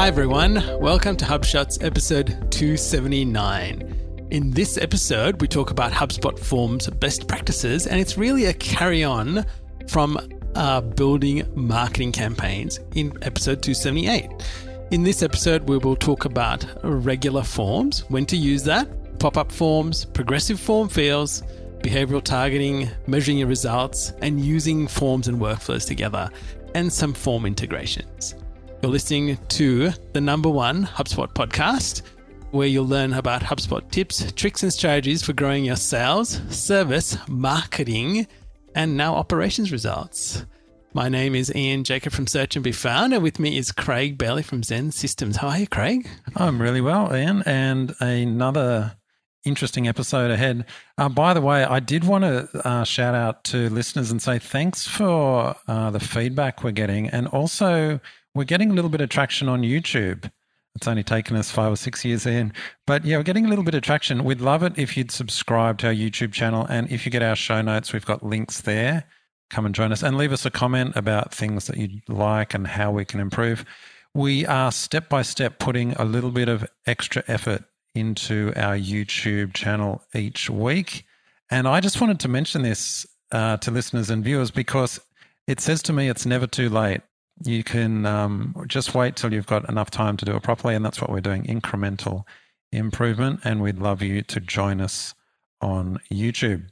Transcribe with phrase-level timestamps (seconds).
[0.00, 0.54] Hi, everyone.
[0.80, 4.28] Welcome to HubShots episode 279.
[4.30, 9.04] In this episode, we talk about HubSpot Forms best practices, and it's really a carry
[9.04, 9.44] on
[9.88, 10.18] from
[10.54, 14.30] uh, building marketing campaigns in episode 278.
[14.90, 19.52] In this episode, we will talk about regular forms, when to use that, pop up
[19.52, 21.42] forms, progressive form fields,
[21.80, 26.30] behavioral targeting, measuring your results, and using forms and workflows together,
[26.74, 28.34] and some form integrations.
[28.82, 32.00] You're listening to the number one HubSpot podcast,
[32.50, 38.26] where you'll learn about HubSpot tips, tricks, and strategies for growing your sales, service, marketing,
[38.74, 40.46] and now operations results.
[40.94, 44.16] My name is Ian Jacob from Search and Be Found, and with me is Craig
[44.16, 45.36] Bailey from XEN Systems.
[45.36, 46.08] How are you, Craig?
[46.34, 48.96] I'm really well, Ian, and another
[49.44, 50.64] interesting episode ahead.
[50.96, 54.38] Uh, by the way, I did want to uh, shout out to listeners and say
[54.38, 58.00] thanks for uh, the feedback we're getting, and also
[58.34, 60.30] we're getting a little bit of traction on YouTube.
[60.76, 62.52] It's only taken us five or six years in.
[62.86, 64.24] But yeah, we're getting a little bit of traction.
[64.24, 66.66] We'd love it if you'd subscribe to our YouTube channel.
[66.68, 69.04] And if you get our show notes, we've got links there.
[69.50, 72.66] Come and join us and leave us a comment about things that you'd like and
[72.66, 73.64] how we can improve.
[74.14, 79.54] We are step by step putting a little bit of extra effort into our YouTube
[79.54, 81.04] channel each week.
[81.50, 85.00] And I just wanted to mention this uh, to listeners and viewers because
[85.48, 87.00] it says to me it's never too late
[87.44, 90.74] you can um, just wait till you've got enough time to do it properly.
[90.74, 92.24] And that's what we're doing incremental
[92.72, 93.40] improvement.
[93.44, 95.14] And we'd love you to join us
[95.60, 96.66] on YouTube.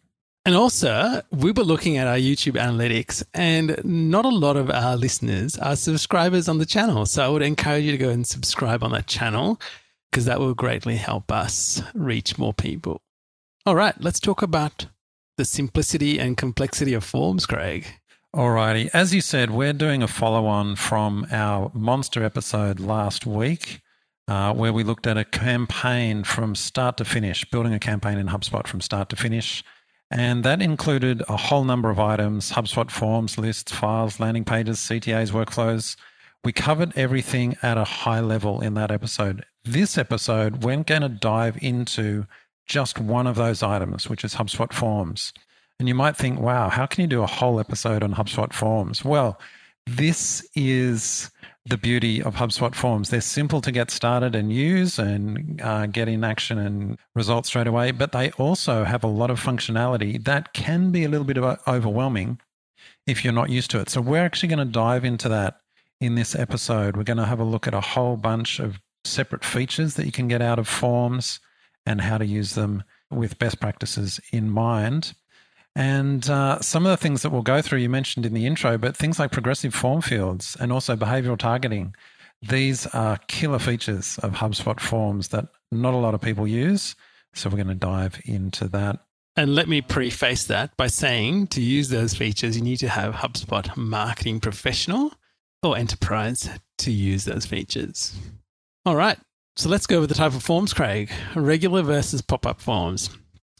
[0.44, 4.96] And also, we were looking at our YouTube analytics, and not a lot of our
[4.96, 7.04] listeners are subscribers on the channel.
[7.04, 9.60] So I would encourage you to go and subscribe on that channel
[10.10, 13.02] because that will greatly help us reach more people.
[13.66, 14.86] All right, let's talk about
[15.36, 17.97] the simplicity and complexity of forms, Craig.
[18.36, 18.90] Alrighty.
[18.92, 23.80] As you said, we're doing a follow on from our monster episode last week,
[24.28, 28.26] uh, where we looked at a campaign from start to finish, building a campaign in
[28.26, 29.64] HubSpot from start to finish.
[30.10, 35.32] And that included a whole number of items HubSpot forms, lists, files, landing pages, CTAs,
[35.32, 35.96] workflows.
[36.44, 39.46] We covered everything at a high level in that episode.
[39.64, 42.26] This episode, we're going to dive into
[42.66, 45.32] just one of those items, which is HubSpot forms.
[45.78, 49.04] And you might think, wow, how can you do a whole episode on HubSpot Forms?
[49.04, 49.38] Well,
[49.86, 51.30] this is
[51.64, 53.10] the beauty of HubSpot Forms.
[53.10, 57.66] They're simple to get started and use and uh, get in action and results straight
[57.66, 61.38] away, but they also have a lot of functionality that can be a little bit
[61.38, 62.40] of overwhelming
[63.06, 63.88] if you're not used to it.
[63.88, 65.60] So we're actually going to dive into that
[66.00, 66.96] in this episode.
[66.96, 70.12] We're going to have a look at a whole bunch of separate features that you
[70.12, 71.40] can get out of forms
[71.86, 75.14] and how to use them with best practices in mind.
[75.78, 78.76] And uh, some of the things that we'll go through, you mentioned in the intro,
[78.78, 81.94] but things like progressive form fields and also behavioral targeting.
[82.42, 86.96] These are killer features of HubSpot forms that not a lot of people use.
[87.32, 89.04] So we're going to dive into that.
[89.36, 93.14] And let me preface that by saying to use those features, you need to have
[93.14, 95.12] HubSpot marketing professional
[95.62, 98.18] or enterprise to use those features.
[98.84, 99.18] All right.
[99.54, 101.12] So let's go over the type of forms, Craig.
[101.36, 103.10] Regular versus pop up forms.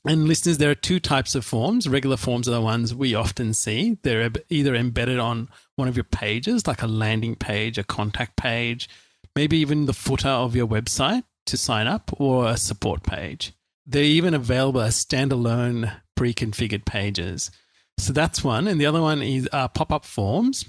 [0.05, 1.89] And listeners, there are two types of forms.
[1.89, 3.99] Regular forms are the ones we often see.
[4.03, 8.89] They're either embedded on one of your pages, like a landing page, a contact page,
[9.35, 13.53] maybe even the footer of your website to sign up, or a support page.
[13.87, 17.51] They're even available as standalone pre configured pages.
[17.99, 18.69] So that's one.
[18.69, 20.65] And the other one is uh, pop up forms.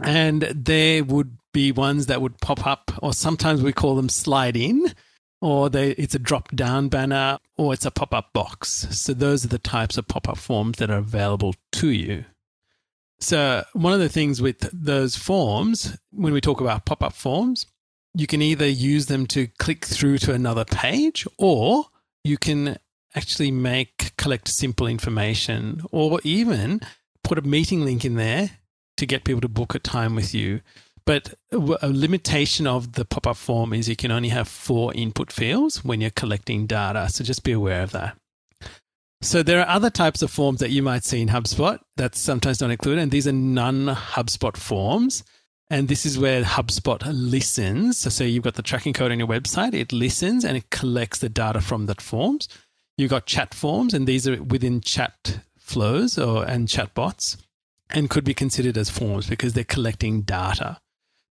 [0.00, 4.56] And there would be ones that would pop up, or sometimes we call them slide
[4.56, 4.94] in
[5.40, 8.88] or they, it's a drop down banner, or it's a pop up box.
[8.90, 12.24] So, those are the types of pop up forms that are available to you.
[13.20, 17.66] So, one of the things with those forms, when we talk about pop up forms,
[18.14, 21.86] you can either use them to click through to another page, or
[22.24, 22.78] you can
[23.14, 26.80] actually make collect simple information, or even
[27.22, 28.50] put a meeting link in there
[28.96, 30.60] to get people to book a time with you.
[31.08, 31.32] But
[31.80, 35.82] a limitation of the pop up form is you can only have four input fields
[35.82, 37.08] when you're collecting data.
[37.08, 38.18] So just be aware of that.
[39.22, 42.58] So there are other types of forms that you might see in HubSpot that sometimes
[42.58, 45.24] don't include, and these are non HubSpot forms.
[45.70, 47.96] And this is where HubSpot listens.
[47.96, 51.20] So, say you've got the tracking code on your website, it listens and it collects
[51.20, 52.50] the data from that forms.
[52.98, 57.38] You've got chat forms, and these are within chat flows or and chatbots
[57.88, 60.78] and could be considered as forms because they're collecting data.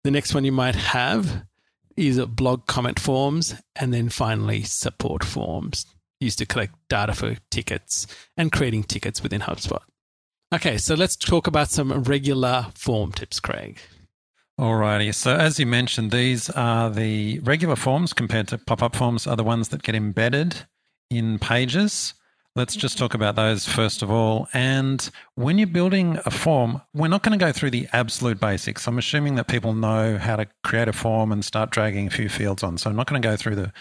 [0.05, 1.45] The next one you might have
[1.97, 5.87] is blog comment forms, and then finally support forms
[6.19, 8.05] used to collect data for tickets
[8.37, 9.81] and creating tickets within HubSpot.
[10.53, 13.79] Okay, so let's talk about some regular form tips, Craig.
[14.59, 15.11] Alrighty.
[15.11, 19.43] So as you mentioned, these are the regular forms compared to pop-up forms are the
[19.43, 20.67] ones that get embedded
[21.09, 22.13] in pages.
[22.57, 24.47] Let's just talk about those first of all.
[24.53, 28.87] And when you're building a form, we're not going to go through the absolute basics.
[28.87, 32.29] I'm assuming that people know how to create a form and start dragging a few
[32.29, 32.77] fields on.
[32.77, 33.73] So I'm not going to go through the,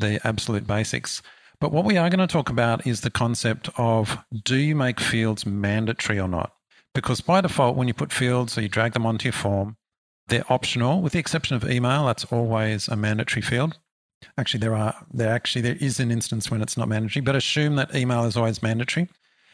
[0.00, 1.22] the absolute basics.
[1.60, 4.98] But what we are going to talk about is the concept of do you make
[4.98, 6.52] fields mandatory or not?
[6.96, 9.76] Because by default, when you put fields or you drag them onto your form,
[10.26, 12.06] they're optional, with the exception of email.
[12.06, 13.78] That's always a mandatory field.
[14.38, 17.76] Actually, there are there actually there is an instance when it's not mandatory, but assume
[17.76, 19.08] that email is always mandatory.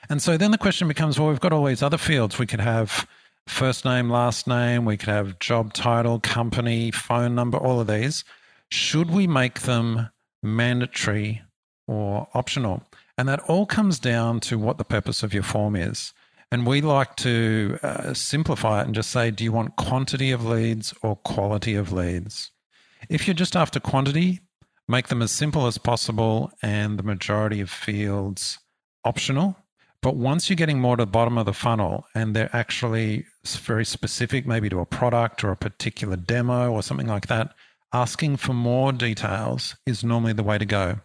[0.09, 2.39] And so then the question becomes, well, we've got all these other fields.
[2.39, 3.07] We could have
[3.47, 8.25] first name, last name, we could have job title, company, phone number, all of these.
[8.71, 10.11] Should we make them
[10.43, 11.43] mandatory
[11.87, 12.85] or optional?
[13.19, 16.13] And that all comes down to what the purpose of your form is.
[16.51, 20.45] And we like to uh, simplify it and just say, do you want quantity of
[20.45, 22.51] leads or quality of leads?
[23.09, 24.41] If you're just after quantity,
[24.93, 28.59] make them as simple as possible and the majority of fields
[29.05, 29.57] optional.
[30.03, 33.87] But once you're getting more to the bottom of the funnel and they're actually very
[33.87, 37.55] specific, maybe to a product or a particular demo or something like that,
[37.95, 41.01] asking for more details is normally the way to go.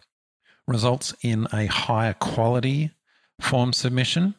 [0.66, 2.90] Results in a higher quality
[3.40, 4.34] form submission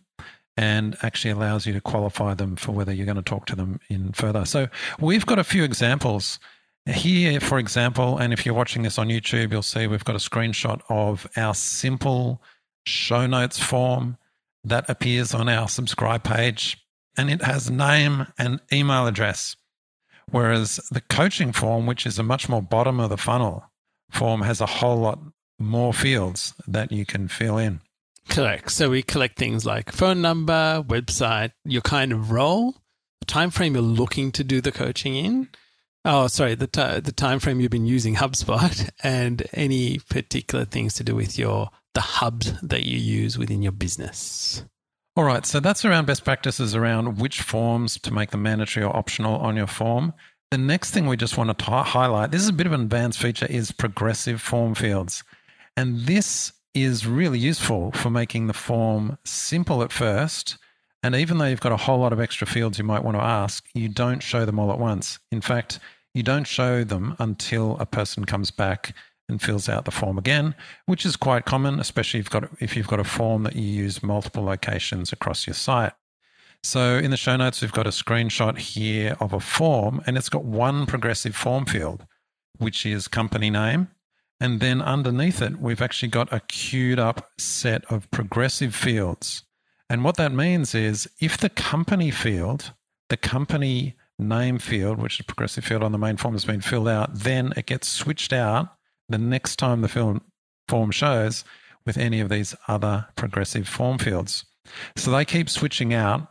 [0.57, 3.79] and actually allows you to qualify them for whether you're going to talk to them
[3.89, 4.45] in further.
[4.45, 4.67] So
[4.99, 6.37] we've got a few examples
[6.89, 10.19] here, for example, and if you're watching this on YouTube, you'll see we've got a
[10.19, 12.41] screenshot of our simple
[12.85, 14.17] show notes form
[14.63, 16.77] that appears on our subscribe page,
[17.17, 19.55] and it has name and email address.
[20.31, 23.65] Whereas the coaching form, which is a much more bottom of the funnel
[24.11, 25.19] form, has a whole lot
[25.57, 27.81] more fields that you can fill in.
[28.29, 28.71] Correct.
[28.71, 32.75] So we collect things like phone number, website, your kind of role,
[33.19, 35.49] the time frame you're looking to do the coaching in,
[36.05, 40.93] Oh, sorry, the t- the time frame you've been using HubSpot and any particular things
[40.95, 44.63] to do with your the hubs that you use within your business.
[45.15, 48.95] All right, so that's around best practices around which forms to make them mandatory or
[48.95, 50.13] optional on your form.
[50.51, 52.81] The next thing we just want to t- highlight, this is a bit of an
[52.81, 55.23] advanced feature, is progressive form fields.
[55.75, 60.57] And this is really useful for making the form simple at first.
[61.01, 63.23] And even though you've got a whole lot of extra fields you might want to
[63.23, 65.19] ask, you don't show them all at once.
[65.31, 65.79] In fact,
[66.13, 68.93] you don't show them until a person comes back
[69.29, 70.55] and fills out the form again,
[70.87, 73.61] which is quite common, especially if you've got, if you've got a form that you
[73.61, 75.93] use multiple locations across your site.
[76.63, 80.29] So in the show notes, we've got a screenshot here of a form, and it's
[80.29, 82.05] got one progressive form field,
[82.57, 83.89] which is company name.
[84.41, 89.43] And then underneath it, we've actually got a queued up set of progressive fields.
[89.89, 92.73] And what that means is if the company field,
[93.09, 96.61] the company name field, which is a progressive field on the main form, has been
[96.61, 98.69] filled out, then it gets switched out
[99.07, 100.21] the next time the film
[100.67, 101.43] form shows
[101.85, 104.45] with any of these other progressive form fields.
[104.95, 106.27] So they keep switching out.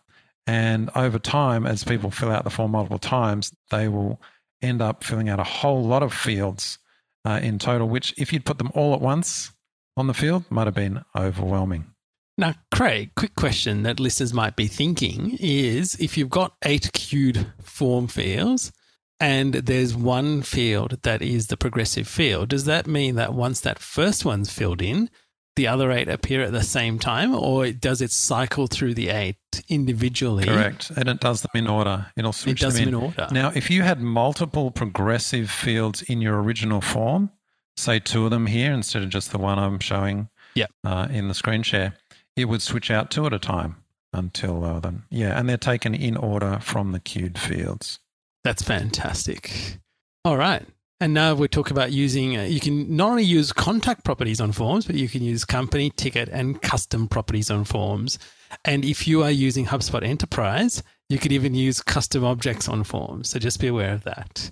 [0.47, 4.23] And over time, as people fill out the form multiple times, they will
[4.63, 6.79] end up filling out a whole lot of fields
[7.25, 9.53] uh, in total, which, if you'd put them all at once
[9.97, 11.93] on the field, might have been overwhelming.
[12.39, 17.53] Now, Craig, quick question that listeners might be thinking is if you've got eight queued
[17.61, 18.73] form fields
[19.19, 23.81] and there's one field that is the progressive field, does that mean that once that
[23.81, 25.11] first one's filled in,
[25.57, 29.37] the other eight appear at the same time, or does it cycle through the eight
[29.69, 30.45] individually?
[30.45, 30.91] Correct.
[30.91, 32.07] And it does them in order.
[32.17, 32.95] It'll switch it does them in.
[32.95, 33.29] them in order.
[33.33, 37.33] Now, if you had multiple progressive fields in your original form,
[37.77, 40.71] say two of them here instead of just the one I'm showing yep.
[40.85, 41.95] uh, in the screen share,
[42.39, 43.77] it would switch out two at a time
[44.13, 45.03] until uh, then.
[45.11, 47.99] Yeah, and they're taken in order from the queued fields.
[48.45, 49.79] That's fantastic.
[50.25, 50.65] All right.
[51.01, 54.51] And now we talk about using, uh, you can not only use contact properties on
[54.51, 58.19] forms, but you can use company, ticket, and custom properties on forms.
[58.65, 63.31] And if you are using HubSpot Enterprise, you could even use custom objects on forms.
[63.31, 64.51] So just be aware of that.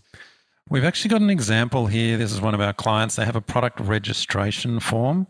[0.68, 2.16] We've actually got an example here.
[2.16, 3.16] This is one of our clients.
[3.16, 5.26] They have a product registration form.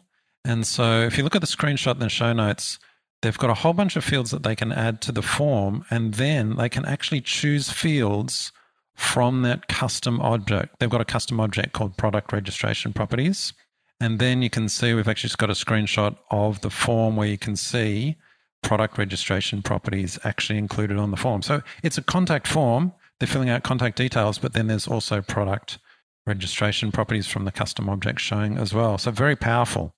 [0.46, 2.78] And so if you look at the screenshot in the show notes,
[3.20, 6.14] they've got a whole bunch of fields that they can add to the form, and
[6.14, 8.52] then they can actually choose fields
[8.94, 10.76] from that custom object.
[10.78, 13.52] They've got a custom object called product registration properties.
[13.98, 17.28] And then you can see we've actually just got a screenshot of the form where
[17.28, 18.16] you can see
[18.62, 21.42] product registration properties actually included on the form.
[21.42, 22.92] So it's a contact form.
[23.18, 25.78] They're filling out contact details, but then there's also product
[26.26, 28.96] registration properties from the custom object showing as well.
[28.98, 29.95] So very powerful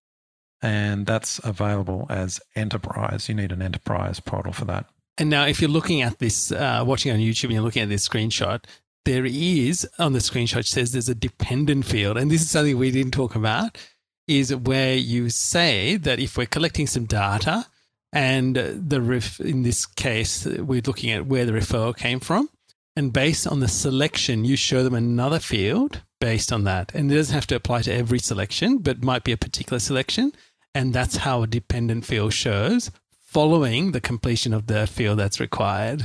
[0.63, 3.29] and that's available as enterprise.
[3.29, 4.87] You need an enterprise portal for that.
[5.19, 7.89] And now, if you're looking at this, uh, watching on YouTube, and you're looking at
[7.89, 8.65] this screenshot,
[9.05, 12.91] there is on the screenshot says there's a dependent field, and this is something we
[12.91, 13.79] didn't talk about,
[14.27, 17.67] is where you say that if we're collecting some data
[18.13, 22.49] and the ref, in this case we're looking at where the referral came from,
[22.95, 27.15] and based on the selection, you show them another field based on that, and it
[27.15, 30.33] doesn't have to apply to every selection, but might be a particular selection,
[30.75, 36.03] and that's how a dependent field shows following the completion of the field that's required.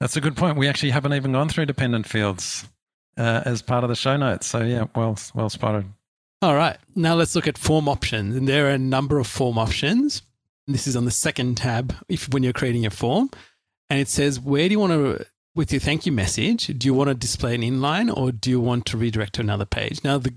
[0.00, 0.58] That's a good point.
[0.58, 2.68] We actually haven't even gone through dependent fields
[3.16, 4.46] uh, as part of the show notes.
[4.46, 5.86] So yeah, well well spotted.
[6.42, 6.76] All right.
[6.94, 8.36] Now let's look at form options.
[8.36, 10.22] And there are a number of form options.
[10.66, 13.30] This is on the second tab if when you're creating a form.
[13.88, 16.92] And it says, where do you want to, with your thank you message, do you
[16.92, 20.02] want to display an inline or do you want to redirect to another page?
[20.04, 20.34] Now, the,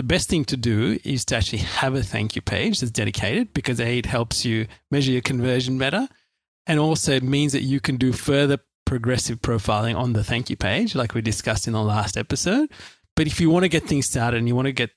[0.00, 3.52] the best thing to do is to actually have a thank you page that's dedicated
[3.52, 6.08] because A, it helps you measure your conversion better.
[6.66, 10.94] And also means that you can do further progressive profiling on the thank you page,
[10.94, 12.70] like we discussed in the last episode.
[13.14, 14.88] But if you want to get things started and you want to get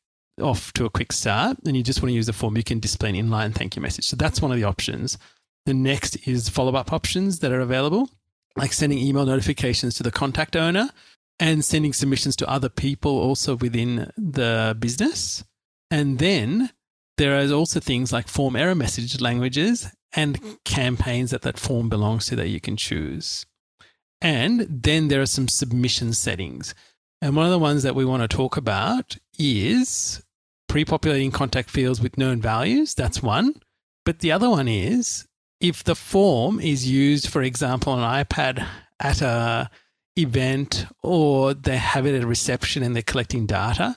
[0.41, 2.79] off to a quick start and you just want to use the form, you can
[2.79, 4.05] display an inline thank you message.
[4.05, 5.17] So that's one of the options.
[5.65, 8.10] The next is follow up options that are available,
[8.55, 10.91] like sending email notifications to the contact owner
[11.39, 15.43] and sending submissions to other people also within the business.
[15.91, 16.71] And then
[17.17, 22.27] there is also things like form error message languages and campaigns that that form belongs
[22.27, 23.45] to that you can choose.
[24.21, 26.73] And then there are some submission settings.
[27.21, 30.23] And one of the ones that we want to talk about is
[30.67, 32.93] pre populating contact fields with known values.
[32.95, 33.55] That's one.
[34.05, 35.27] But the other one is
[35.59, 38.65] if the form is used, for example, on iPad
[38.99, 39.69] at a
[40.17, 43.96] event or they have it at a reception and they're collecting data,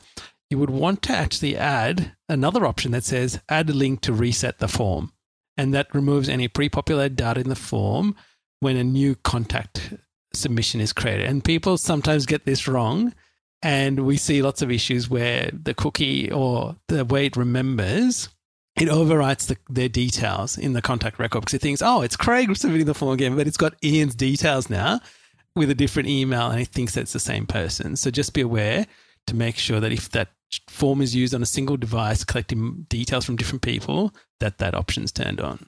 [0.51, 4.59] you would want to actually add another option that says add a link to reset
[4.59, 5.13] the form.
[5.57, 8.15] And that removes any pre populated data in the form
[8.61, 9.95] when a new contact
[10.35, 11.29] submission is created.
[11.29, 13.15] And people sometimes get this wrong.
[13.63, 18.29] And we see lots of issues where the cookie or the way it remembers,
[18.79, 22.55] it overwrites the, their details in the contact record because it thinks, oh, it's Craig
[22.55, 25.01] submitting the form again, but it's got Ian's details now
[25.57, 27.97] with a different email and he thinks that's the same person.
[27.97, 28.87] So just be aware
[29.27, 30.29] to make sure that if that
[30.69, 35.13] form is used on a single device collecting details from different people, that that option's
[35.13, 35.67] turned on.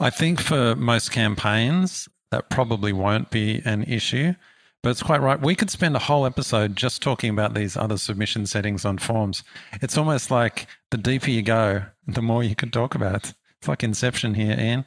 [0.00, 4.34] I think for most campaigns, that probably won't be an issue.
[4.82, 5.40] But it's quite right.
[5.40, 9.42] We could spend a whole episode just talking about these other submission settings on forms.
[9.80, 13.32] It's almost like the deeper you go, the more you can talk about.
[13.68, 14.84] Like Inception here, Ian.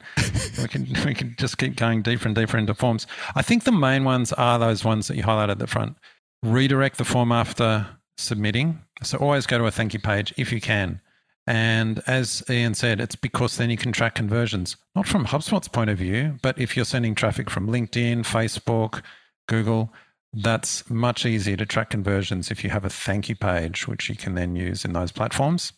[0.60, 3.06] we can we can just keep going deeper and deeper into forms.
[3.34, 5.96] I think the main ones are those ones that you highlighted at the front.
[6.42, 8.80] Redirect the form after submitting.
[9.02, 11.00] So always go to a thank you page if you can.
[11.46, 15.88] And as Ian said, it's because then you can track conversions, not from HubSpot's point
[15.88, 19.00] of view, but if you're sending traffic from LinkedIn, Facebook,
[19.48, 19.90] Google,
[20.34, 24.14] that's much easier to track conversions if you have a thank you page, which you
[24.14, 25.72] can then use in those platforms.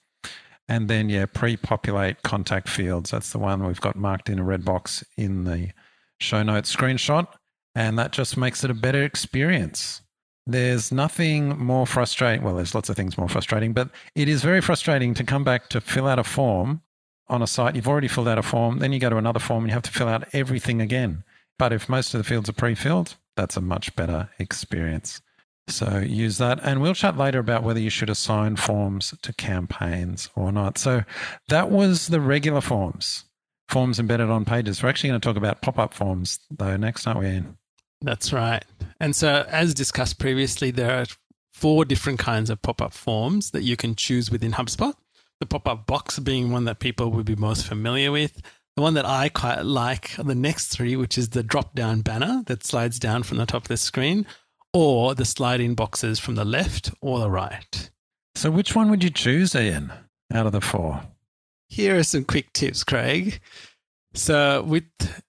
[0.71, 3.11] And then, yeah, pre populate contact fields.
[3.11, 5.73] That's the one we've got marked in a red box in the
[6.21, 7.27] show notes screenshot.
[7.75, 10.01] And that just makes it a better experience.
[10.47, 12.45] There's nothing more frustrating.
[12.45, 15.71] Well, there's lots of things more frustrating, but it is very frustrating to come back
[15.71, 16.83] to fill out a form
[17.29, 17.75] on a site.
[17.75, 19.83] You've already filled out a form, then you go to another form and you have
[19.83, 21.25] to fill out everything again.
[21.59, 25.21] But if most of the fields are pre filled, that's a much better experience.
[25.69, 26.61] So use that.
[26.63, 30.79] And we'll chat later about whether you should assign forms to campaigns or not.
[30.79, 31.05] So
[31.49, 33.25] that was the regular forms,
[33.69, 34.83] forms embedded on pages.
[34.83, 37.57] We're actually going to talk about pop up forms, though, next, aren't we, Ian?
[38.03, 38.65] That's right.
[38.99, 41.07] And so, as discussed previously, there are
[41.53, 44.95] four different kinds of pop up forms that you can choose within HubSpot.
[45.41, 48.41] The pop up box being one that people would be most familiar with.
[48.77, 52.01] The one that I quite like are the next three, which is the drop down
[52.01, 54.27] banner that slides down from the top of the screen,
[54.73, 57.91] or the sliding boxes from the left or the right.
[58.35, 59.93] So, which one would you choose, Ian,
[60.33, 61.03] out of the four?
[61.69, 63.41] Here are some quick tips, Craig.
[64.15, 64.85] So with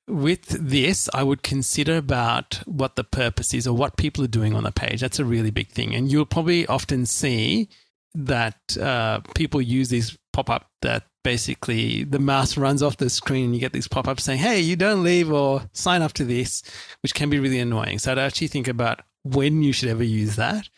[0.07, 4.55] with this, I would consider about what the purpose is or what people are doing
[4.55, 5.01] on the page.
[5.01, 7.69] That's a really big thing, and you'll probably often see
[8.15, 13.45] that uh, people use these pop up that basically the mouse runs off the screen
[13.45, 16.25] and you get these pop ups saying, "Hey, you don't leave or sign up to
[16.25, 16.63] this,"
[17.03, 17.99] which can be really annoying.
[17.99, 20.69] So I'd actually think about when you should ever use that.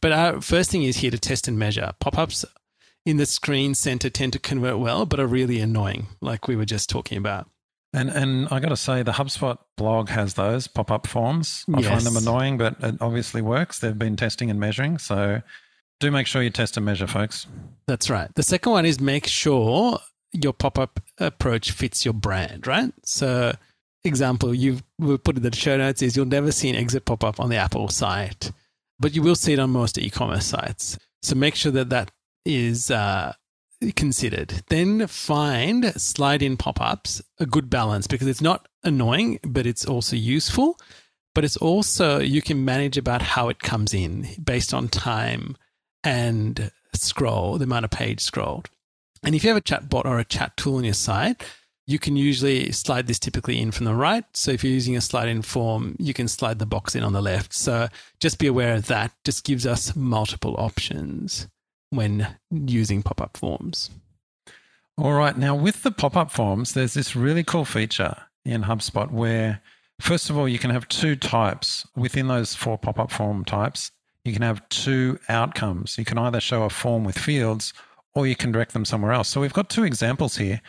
[0.00, 1.92] But our first thing is here to test and measure.
[2.00, 2.44] Pop ups
[3.04, 6.64] in the screen center tend to convert well, but are really annoying, like we were
[6.64, 7.48] just talking about.
[7.92, 11.64] And and I got to say, the HubSpot blog has those pop up forms.
[11.72, 11.88] I yes.
[11.88, 13.78] find them annoying, but it obviously works.
[13.78, 15.40] They've been testing and measuring, so
[16.00, 17.46] do make sure you test and measure, folks.
[17.86, 18.28] That's right.
[18.34, 19.98] The second one is make sure
[20.32, 22.92] your pop up approach fits your brand, right?
[23.04, 23.54] So,
[24.06, 27.22] example, you've we put in the show notes is you'll never see an exit pop
[27.22, 28.50] up on the Apple site
[28.98, 30.98] but you will see it on most e-commerce sites.
[31.22, 32.10] So make sure that that
[32.44, 33.34] is uh,
[33.94, 34.62] considered.
[34.68, 39.84] Then find slide in pop ups a good balance because it's not annoying, but it's
[39.84, 40.78] also useful.
[41.34, 45.56] But it's also, you can manage about how it comes in based on time
[46.02, 48.70] and scroll, the amount of page scrolled.
[49.22, 51.42] And if you have a chat bot or a chat tool on your site,
[51.86, 54.24] you can usually slide this typically in from the right.
[54.34, 57.12] So if you're using a slide in form, you can slide the box in on
[57.12, 57.54] the left.
[57.54, 57.88] So
[58.18, 59.12] just be aware of that.
[59.24, 61.46] Just gives us multiple options
[61.90, 63.90] when using pop up forms.
[64.98, 65.36] All right.
[65.38, 69.60] Now, with the pop up forms, there's this really cool feature in HubSpot where,
[70.00, 73.92] first of all, you can have two types within those four pop up form types.
[74.24, 75.98] You can have two outcomes.
[75.98, 77.72] You can either show a form with fields
[78.14, 79.28] or you can direct them somewhere else.
[79.28, 80.60] So we've got two examples here.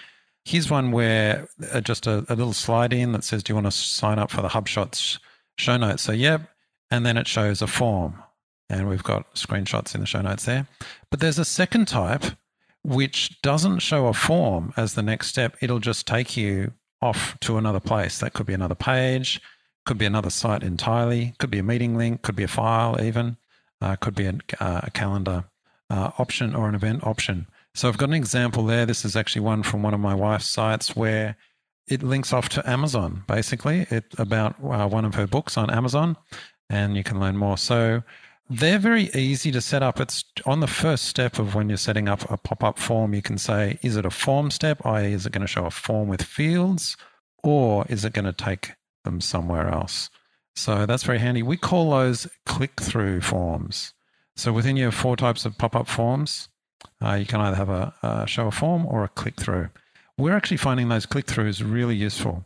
[0.48, 3.68] Here's one where uh, just a, a, little slide in that says, Do you want
[3.68, 5.20] to sign up for the HubShots
[5.58, 6.04] show notes?
[6.04, 6.50] So, yep.
[6.90, 8.24] And then it shows a form.
[8.70, 10.66] And we've got screenshots in the show notes there.
[11.12, 12.24] But there's a second type
[12.82, 15.58] which doesn't show a form as the next step.
[15.60, 18.20] It'll just take you off to another place.
[18.20, 19.42] That could be another page,
[19.86, 23.36] could be another site entirely, could be a meeting link, could be a file, even,
[23.82, 25.44] uh, could be a, uh, a calendar
[25.90, 27.48] uh, option or an event option.
[27.78, 28.88] So I've got an example there.
[28.88, 31.38] This is actually one from one of my wife's sites where
[31.88, 36.18] it links off to Amazon, basically, it about uh, one of her books on Amazon,
[36.72, 37.56] and you can learn more.
[37.56, 38.02] So
[38.50, 40.00] they're very easy to set up.
[40.00, 43.22] It's on the first step of when you're setting up a pop up form, you
[43.22, 46.08] can say, is it a form step, i.e., is it going to show a form
[46.08, 46.98] with fields,
[47.44, 48.72] or is it going to take
[49.04, 50.10] them somewhere else?
[50.56, 51.44] So that's very handy.
[51.44, 53.94] We call those click through forms.
[54.36, 56.50] So within your four types of pop up forms,
[57.04, 59.70] uh, you can either have a, a show a form or a click through.
[60.18, 62.44] We're actually finding those click throughs really useful.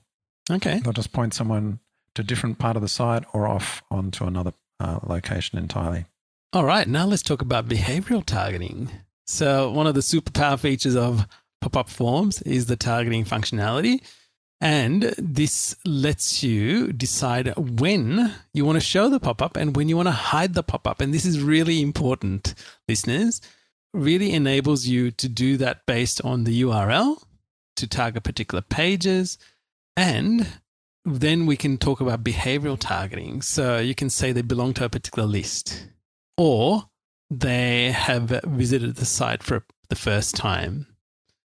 [0.50, 0.80] Okay.
[0.80, 1.80] They'll just point someone
[2.16, 6.06] to a different part of the site or off onto another uh, location entirely.
[6.54, 6.88] All right.
[6.88, 8.90] Now let's talk about behavioral targeting.
[9.26, 11.26] So, one of the superpower features of
[11.62, 14.02] pop up forms is the targeting functionality.
[14.60, 19.90] And this lets you decide when you want to show the pop up and when
[19.90, 21.02] you want to hide the pop up.
[21.02, 22.54] And this is really important,
[22.88, 23.42] listeners
[23.94, 27.22] really enables you to do that based on the URL
[27.76, 29.38] to target particular pages.
[29.98, 30.48] And
[31.06, 33.42] then we can talk about behavioral targeting.
[33.42, 35.88] So you can say they belong to a particular list
[36.38, 36.90] or
[37.30, 40.88] they have visited the site for the first time.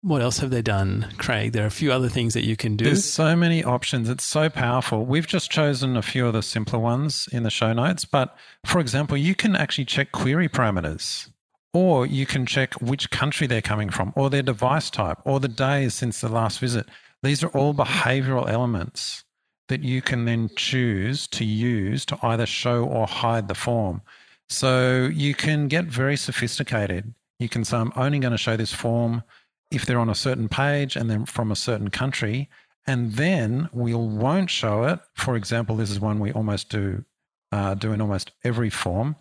[0.02, 1.54] What else have they done, Craig?
[1.54, 2.86] There are a few other things that you can do.
[2.86, 4.08] There's so many options.
[4.08, 5.04] It's so powerful.
[5.04, 8.06] We've just chosen a few of the simpler ones in the show notes.
[8.06, 11.32] But for example, you can actually check query parameters.
[11.76, 15.50] Or you can check which country they're coming from, or their device type, or the
[15.50, 16.88] days since the last visit.
[17.22, 19.26] These are all behavioral elements
[19.68, 24.02] that you can then choose to use to either show or hide the form.
[24.48, 27.14] So you can get very sophisticated.
[27.40, 29.24] You can say, I'm only going to show this form
[29.70, 32.50] if they're on a certain page and then from a certain country.
[32.88, 35.02] And then we won't show it.
[35.16, 37.04] For example, this is one we almost do,
[37.52, 39.18] uh, do in almost every form.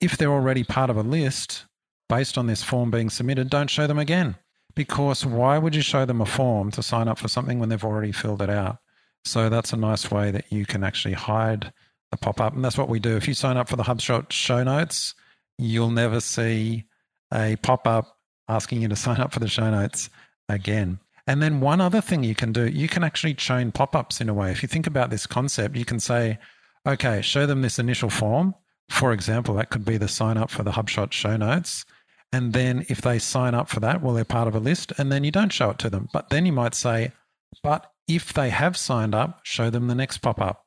[0.00, 1.66] If they're already part of a list,
[2.12, 4.36] based on this form being submitted, don't show them again.
[4.74, 7.84] Because why would you show them a form to sign up for something when they've
[7.84, 8.76] already filled it out?
[9.24, 11.72] So that's a nice way that you can actually hide
[12.10, 12.54] the pop up.
[12.54, 13.16] And that's what we do.
[13.16, 15.14] If you sign up for the HubShots show notes,
[15.56, 16.84] you'll never see
[17.32, 20.10] a pop up asking you to sign up for the show notes
[20.50, 20.98] again.
[21.26, 24.28] And then one other thing you can do, you can actually chain pop ups in
[24.28, 24.50] a way.
[24.50, 26.38] If you think about this concept, you can say,
[26.86, 28.54] okay, show them this initial form.
[28.90, 31.86] For example, that could be the sign up for the HubShots show notes.
[32.32, 35.12] And then if they sign up for that, well, they're part of a list, and
[35.12, 36.08] then you don't show it to them.
[36.12, 37.12] But then you might say,
[37.62, 40.66] but if they have signed up, show them the next pop up.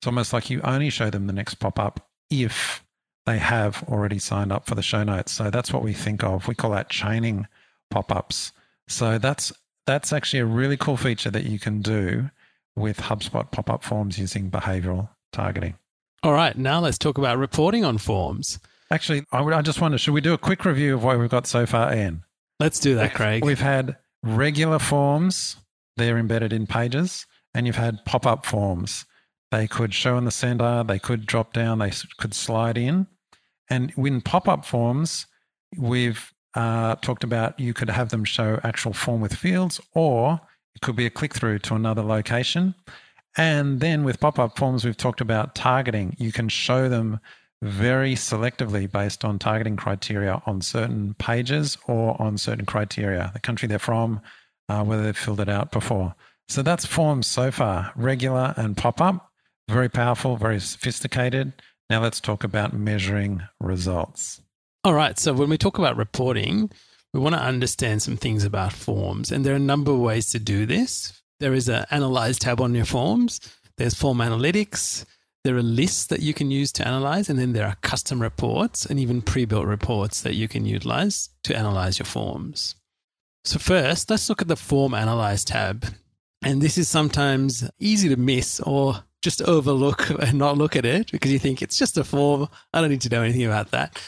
[0.00, 2.84] It's almost like you only show them the next pop up if
[3.26, 5.32] they have already signed up for the show notes.
[5.32, 6.48] So that's what we think of.
[6.48, 7.46] We call that chaining
[7.90, 8.52] pop ups.
[8.88, 9.52] So that's
[9.86, 12.30] that's actually a really cool feature that you can do
[12.76, 15.74] with HubSpot pop up forms using behavioral targeting.
[16.22, 18.58] All right, now let's talk about reporting on forms.
[18.94, 21.48] Actually, I, I just wonder, should we do a quick review of what we've got
[21.48, 22.22] so far, Ian?
[22.60, 23.44] Let's do that, Craig.
[23.44, 25.56] We've had regular forms,
[25.96, 29.04] they're embedded in pages, and you've had pop up forms.
[29.50, 33.08] They could show in the center, they could drop down, they could slide in.
[33.68, 35.26] And in pop up forms,
[35.76, 40.40] we've uh, talked about you could have them show actual form with fields, or
[40.76, 42.76] it could be a click through to another location.
[43.36, 46.14] And then with pop up forms, we've talked about targeting.
[46.16, 47.18] You can show them
[47.64, 53.66] very selectively based on targeting criteria on certain pages or on certain criteria, the country
[53.66, 54.20] they're from,
[54.68, 56.14] uh, whether they've filled it out before.
[56.48, 59.30] So that's forms so far regular and pop up,
[59.68, 61.52] very powerful, very sophisticated.
[61.88, 64.42] Now let's talk about measuring results.
[64.84, 65.18] All right.
[65.18, 66.70] So when we talk about reporting,
[67.14, 69.32] we want to understand some things about forms.
[69.32, 71.22] And there are a number of ways to do this.
[71.40, 73.40] There is an analyze tab on your forms,
[73.76, 75.04] there's form analytics,
[75.44, 78.86] there are lists that you can use to analyze, and then there are custom reports
[78.86, 82.74] and even pre built reports that you can utilize to analyze your forms.
[83.44, 85.86] So, first, let's look at the form analyze tab.
[86.42, 91.12] And this is sometimes easy to miss or just overlook and not look at it
[91.12, 92.48] because you think it's just a form.
[92.72, 94.00] I don't need to know anything about that.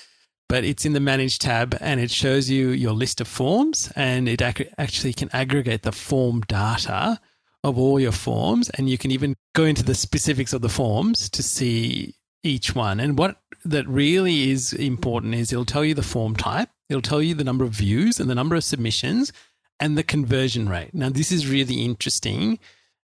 [0.49, 4.29] But it's in the manage tab and it shows you your list of forms and
[4.29, 7.19] it ac- actually can aggregate the form data
[7.67, 8.71] of all your forms.
[8.71, 13.01] And you can even go into the specifics of the forms to see each one.
[13.01, 17.21] And what that really is important is it'll tell you the form type, it'll tell
[17.21, 19.33] you the number of views and the number of submissions
[19.81, 20.95] and the conversion rate.
[20.95, 22.61] Now, this is really interesting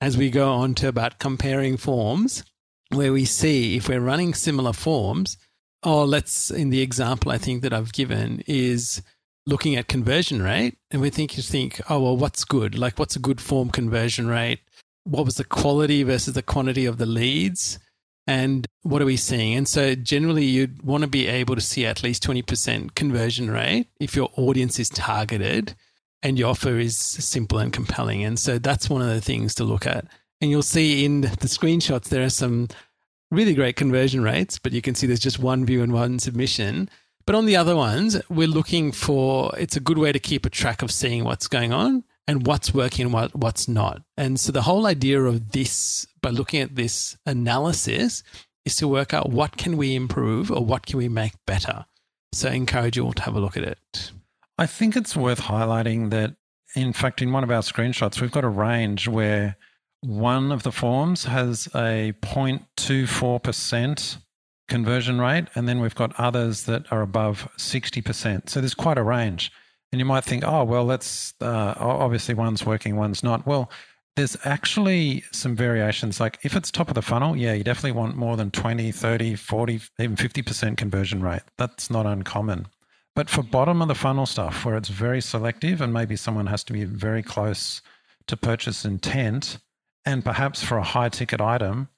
[0.00, 2.42] as we go on to about comparing forms,
[2.88, 5.36] where we see if we're running similar forms,
[5.84, 9.00] or let's, in the example I think that I've given, is
[9.50, 10.78] looking at conversion rate.
[10.90, 12.78] And we think you think, oh, well, what's good?
[12.78, 14.60] Like, what's a good form conversion rate?
[15.04, 17.78] What was the quality versus the quantity of the leads?
[18.26, 19.54] And what are we seeing?
[19.54, 23.88] And so, generally, you'd want to be able to see at least 20% conversion rate
[23.98, 25.74] if your audience is targeted
[26.22, 28.22] and your offer is simple and compelling.
[28.22, 30.06] And so that's one of the things to look at.
[30.40, 32.68] And you'll see in the screenshots, there are some
[33.30, 36.90] really great conversion rates, but you can see there's just one view and one submission.
[37.30, 40.50] But on the other ones, we're looking for it's a good way to keep a
[40.50, 44.02] track of seeing what's going on and what's working and what, what's not.
[44.16, 48.24] And so the whole idea of this, by looking at this analysis,
[48.64, 51.86] is to work out what can we improve or what can we make better.
[52.32, 54.10] So I encourage you all to have a look at it.
[54.58, 56.34] I think it's worth highlighting that,
[56.74, 59.56] in fact, in one of our screenshots, we've got a range where
[60.00, 64.16] one of the forms has a 0.24%
[64.70, 68.48] conversion rate, and then we've got others that are above 60%.
[68.48, 69.52] So there's quite a range.
[69.92, 73.46] And you might think, oh, well, that's uh, obviously one's working, one's not.
[73.46, 73.70] Well,
[74.16, 76.20] there's actually some variations.
[76.20, 79.34] Like if it's top of the funnel, yeah, you definitely want more than 20, 30,
[79.34, 81.42] 40, even 50% conversion rate.
[81.58, 82.68] That's not uncommon.
[83.16, 86.62] But for bottom of the funnel stuff, where it's very selective and maybe someone has
[86.64, 87.82] to be very close
[88.28, 89.58] to purchase intent,
[90.06, 91.88] and perhaps for a high ticket item,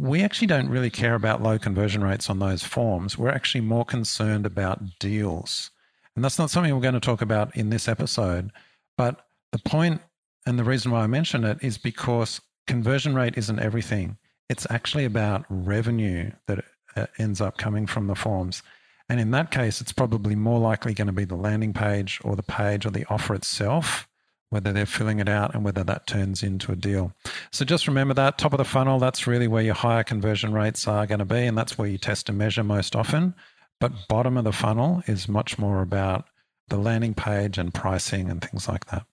[0.00, 3.18] we actually don't really care about low conversion rates on those forms.
[3.18, 5.70] We're actually more concerned about deals.
[6.16, 8.50] And that's not something we're going to talk about in this episode.
[8.96, 10.00] But the point
[10.46, 14.16] and the reason why I mention it is because conversion rate isn't everything.
[14.48, 16.64] It's actually about revenue that
[16.96, 18.62] uh, ends up coming from the forms.
[19.10, 22.36] And in that case, it's probably more likely going to be the landing page or
[22.36, 24.08] the page or the offer itself,
[24.50, 27.12] whether they're filling it out and whether that turns into a deal.
[27.52, 30.86] So just remember that top of the funnel, that's really where your higher conversion rates
[30.86, 31.46] are going to be.
[31.46, 33.34] And that's where you test and measure most often.
[33.78, 36.26] But bottom of the funnel is much more about
[36.68, 39.04] the landing page and pricing and things like that.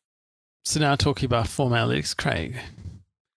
[0.66, 2.58] So now talking about form analytics, Craig.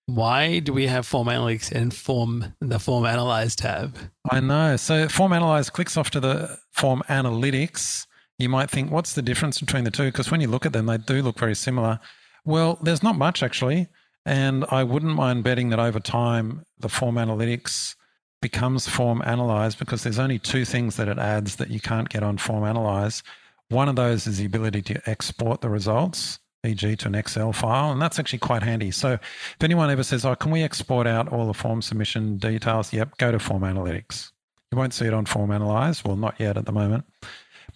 [0.07, 3.97] Why do we have form analytics and form the form analyze tab?
[4.29, 4.77] I know.
[4.77, 8.07] So form analyze clicks off to the form analytics.
[8.41, 10.07] You might think, what's the difference between the two?
[10.07, 12.01] Because when you look at them, they do look very similar.
[12.45, 13.89] Well, there's not much actually.
[14.27, 17.95] And I wouldn't mind betting that over time, the form analytics
[18.43, 22.23] becomes form analyze because there's only two things that it adds that you can't get
[22.23, 23.23] on form analyze.
[23.69, 26.97] One of those is the ability to export the results e.g.
[26.97, 28.91] to an Excel file, and that's actually quite handy.
[28.91, 32.93] So if anyone ever says, oh, can we export out all the form submission details?
[32.93, 34.33] Yep, go to Form Analytics.
[34.71, 36.05] You won't see it on Form Analyze.
[36.05, 37.05] Well, not yet at the moment.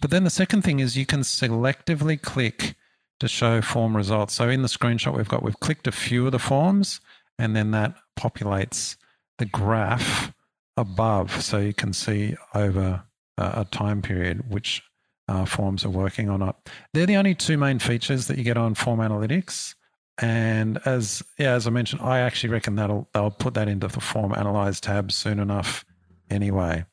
[0.01, 2.75] But then the second thing is you can selectively click
[3.19, 4.33] to show form results.
[4.33, 6.99] So in the screenshot we've got, we've clicked a few of the forms,
[7.39, 8.97] and then that populates
[9.37, 10.33] the graph
[10.77, 13.03] above so you can see over
[13.37, 14.81] a time period which
[15.27, 16.69] uh, forms are working or not.
[16.93, 19.75] They're the only two main features that you get on Form Analytics.
[20.17, 23.99] And as yeah, as I mentioned, I actually reckon that'll they'll put that into the
[23.99, 25.83] Form Analyze tab soon enough,
[26.29, 26.85] anyway.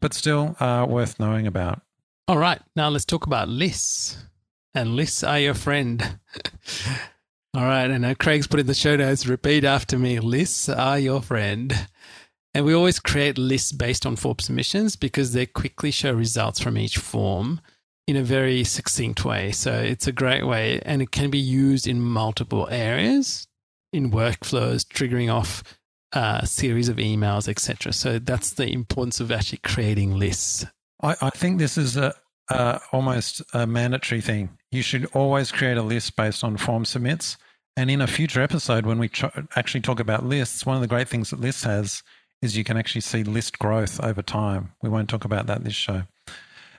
[0.00, 1.82] But still, uh, worth knowing about.
[2.30, 4.16] All right, now let's talk about lists.
[4.72, 6.00] And lists are your friend.
[7.54, 9.26] All right, and now Craig's put in the show notes.
[9.26, 11.88] Repeat after me: lists are your friend.
[12.54, 16.78] And we always create lists based on form submissions because they quickly show results from
[16.78, 17.60] each form
[18.06, 19.50] in a very succinct way.
[19.50, 23.48] So it's a great way and it can be used in multiple areas
[23.92, 25.64] in workflows, triggering off
[26.12, 27.92] a series of emails, etc.
[27.92, 30.64] So that's the importance of actually creating lists.
[31.02, 32.14] I, I think this is a,
[32.50, 34.50] a, almost a mandatory thing.
[34.70, 37.36] You should always create a list based on form submits.
[37.76, 39.10] And in a future episode, when we
[39.56, 42.02] actually talk about lists, one of the great things that lists has
[42.42, 44.72] is you can actually see list growth over time.
[44.82, 46.02] We won't talk about that this show.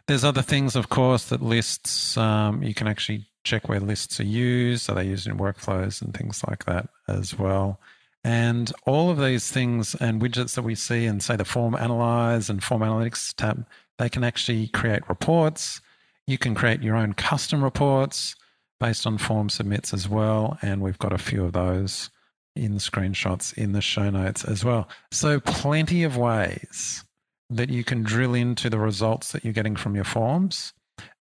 [0.07, 4.25] There's other things, of course, that lists, um, you can actually check where lists are
[4.25, 4.89] used.
[4.89, 7.79] Are they used in workflows and things like that as well?
[8.23, 12.49] And all of these things and widgets that we see in, say, the Form Analyze
[12.49, 13.65] and Form Analytics tab,
[14.01, 15.79] they can actually create reports.
[16.25, 18.35] You can create your own custom reports
[18.79, 20.57] based on form submits as well.
[20.63, 22.09] And we've got a few of those
[22.55, 24.89] in screenshots in the show notes as well.
[25.11, 27.03] So, plenty of ways
[27.51, 30.73] that you can drill into the results that you're getting from your forms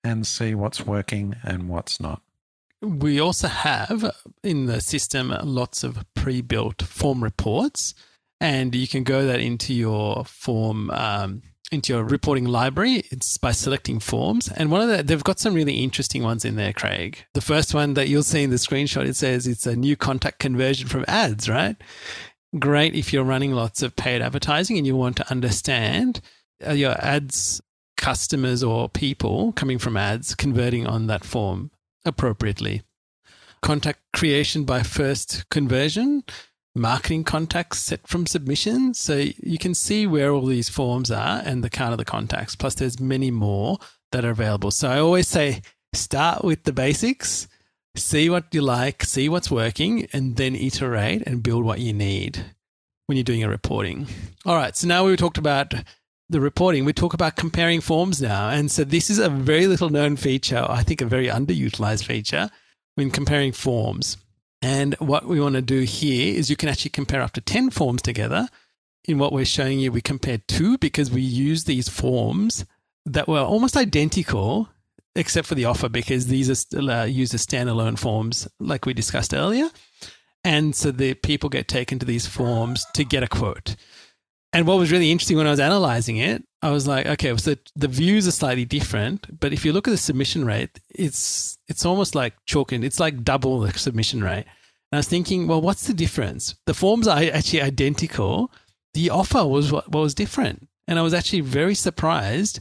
[0.05, 2.21] and see what's working and what's not.
[2.83, 7.95] We also have in the system lots of pre built form reports,
[8.39, 10.91] and you can go that into your form.
[10.91, 11.41] Um,
[11.73, 13.05] into your reporting library.
[13.11, 14.49] It's by selecting forms.
[14.49, 17.25] And one of the, they've got some really interesting ones in there, Craig.
[17.35, 20.39] The first one that you'll see in the screenshot, it says it's a new contact
[20.39, 21.77] conversion from ads, right?
[22.59, 26.21] Great if you're running lots of paid advertising and you want to understand
[26.67, 27.61] uh, your ads
[27.97, 31.71] customers or people coming from ads converting on that form
[32.05, 32.83] appropriately.
[33.63, 36.23] Contact creation by first conversion,
[36.77, 38.99] marketing contacts set from submissions.
[38.99, 42.55] So you can see where all these forms are and the count of the contacts.
[42.55, 43.79] Plus, there's many more
[44.13, 44.71] that are available.
[44.71, 45.63] So I always say
[45.93, 47.49] start with the basics,
[47.97, 52.45] see what you like, see what's working, and then iterate and build what you need
[53.07, 54.07] when you're doing your reporting.
[54.45, 54.77] All right.
[54.77, 55.75] So now we talked about
[56.29, 58.49] the reporting, we talk about comparing forms now.
[58.51, 62.51] And so this is a very little known feature, I think a very underutilized feature
[62.97, 64.17] when comparing forms.
[64.63, 67.71] And what we want to do here is you can actually compare up to 10
[67.71, 68.49] forms together.
[69.05, 72.65] In what we're showing you, we compared two because we use these forms
[73.05, 74.69] that were almost identical,
[75.15, 79.33] except for the offer, because these are still uh, as standalone forms, like we discussed
[79.33, 79.71] earlier.
[80.43, 83.77] And so the people get taken to these forms to get a quote.
[84.57, 87.57] And what was really interesting when I was analyzing it, I was like, okay, so
[87.75, 91.85] the views are slightly different, but if you look at the submission rate, it's it's
[91.85, 92.83] almost like chalking.
[92.83, 94.47] It's like double the submission rate.
[94.91, 96.55] And I was thinking, well, what's the difference?
[96.65, 98.51] The forms are actually identical.
[98.95, 102.61] The offer was what, what was different, and I was actually very surprised.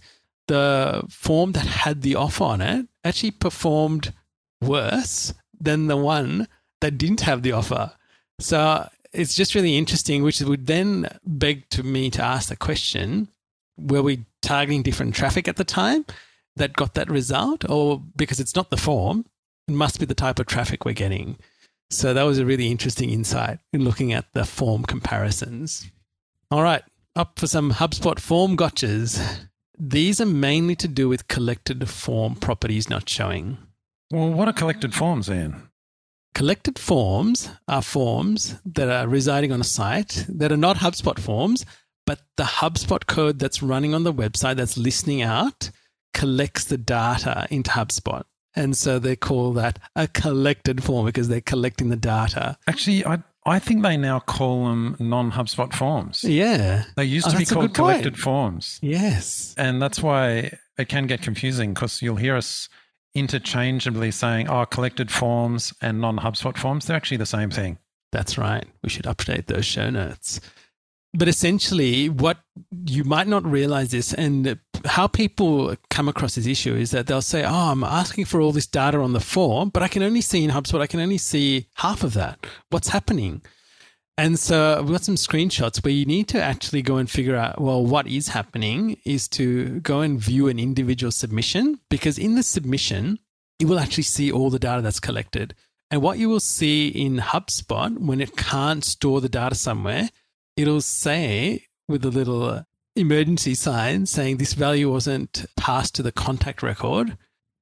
[0.49, 4.13] The form that had the offer on it actually performed
[4.61, 6.49] worse than the one
[6.81, 7.93] that didn't have the offer.
[8.41, 13.29] So it's just really interesting, which would then beg to me to ask the question
[13.77, 16.05] were we targeting different traffic at the time
[16.55, 17.69] that got that result?
[17.69, 19.25] Or because it's not the form,
[19.67, 21.37] it must be the type of traffic we're getting.
[21.89, 25.89] So that was a really interesting insight in looking at the form comparisons.
[26.51, 26.83] All right,
[27.15, 29.47] up for some HubSpot form gotchas.
[29.77, 33.57] These are mainly to do with collected form properties not showing.
[34.11, 35.69] Well, what are collected forms, Ian?
[36.35, 41.65] Collected forms are forms that are residing on a site that are not HubSpot forms,
[42.05, 45.71] but the HubSpot code that's running on the website that's listening out
[46.13, 48.23] collects the data into HubSpot.
[48.53, 52.57] And so they call that a collected form because they're collecting the data.
[52.67, 56.21] Actually, I I think they now call them non HubSpot forms.
[56.25, 56.83] Yeah.
[56.97, 58.77] They used oh, to be called collected forms.
[58.81, 59.55] Yes.
[59.57, 62.67] And that's why it can get confusing because you'll hear us
[63.15, 67.79] interchangeably saying, oh, collected forms and non HubSpot forms, they're actually the same thing.
[68.11, 68.65] That's right.
[68.83, 70.39] We should update those show notes.
[71.13, 72.39] But essentially, what
[72.85, 77.21] you might not realize this, and how people come across this issue is that they'll
[77.21, 80.21] say, Oh, I'm asking for all this data on the form, but I can only
[80.21, 82.45] see in HubSpot, I can only see half of that.
[82.69, 83.41] What's happening?
[84.17, 87.59] And so we've got some screenshots where you need to actually go and figure out,
[87.59, 92.43] well, what is happening is to go and view an individual submission because in the
[92.43, 93.19] submission,
[93.59, 95.53] you will actually see all the data that's collected.
[95.91, 100.09] And what you will see in HubSpot when it can't store the data somewhere,
[100.55, 106.63] it'll say with a little emergency sign saying this value wasn't passed to the contact
[106.63, 107.17] record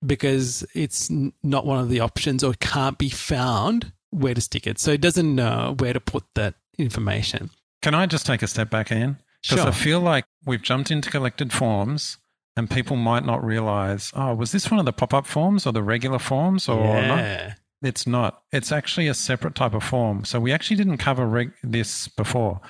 [0.06, 1.10] because it's
[1.42, 4.80] not one of the options or can't be found where to stick it.
[4.80, 7.49] So it doesn't know where to put that information.
[7.82, 9.17] Can I just take a step back, Ian?
[9.41, 9.67] Because sure.
[9.67, 12.17] I feel like we've jumped into collected forms
[12.56, 15.73] and people might not realize, oh, was this one of the pop up forms or
[15.73, 17.08] the regular forms or yeah.
[17.08, 17.58] not?
[17.82, 18.43] It's not.
[18.54, 20.23] It's actually a separate type of form.
[20.23, 22.62] So we actually didn't cover reg- this before.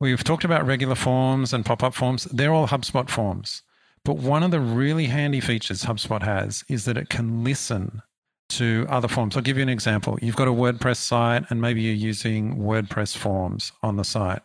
[0.00, 2.24] We've talked about regular forms and pop up forms.
[2.24, 3.62] They're all HubSpot forms.
[4.04, 8.02] But one of the really handy features HubSpot has is that it can listen
[8.48, 9.36] to other forms.
[9.36, 10.18] I'll give you an example.
[10.22, 14.42] You've got a WordPress site and maybe you're using WordPress forms on the site.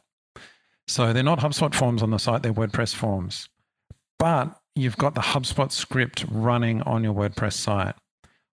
[0.88, 3.48] So they're not HubSpot forms on the site, they're WordPress forms.
[4.20, 7.96] But you've got the HubSpot script running on your WordPress site.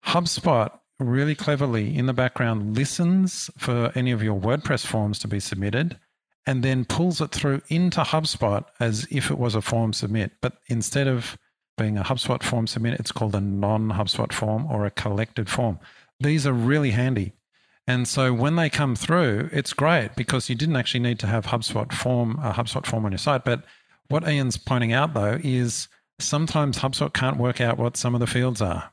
[0.05, 5.41] HubSpot really cleverly in the background listens for any of your WordPress forms to be
[5.41, 5.99] submitted
[6.47, 10.33] and then pulls it through into HubSpot as if it was a form submit.
[10.41, 11.37] But instead of
[11.77, 15.79] being a HubSpot form submit, it's called a non HubSpot form or a collected form.
[16.21, 17.33] These are really handy.
[17.87, 21.47] And so when they come through, it's great because you didn't actually need to have
[21.47, 23.45] HubSpot form, a HubSpot form on your site.
[23.45, 23.63] But
[24.09, 28.27] what Ian's pointing out though is sometimes HubSpot can't work out what some of the
[28.27, 28.93] fields are.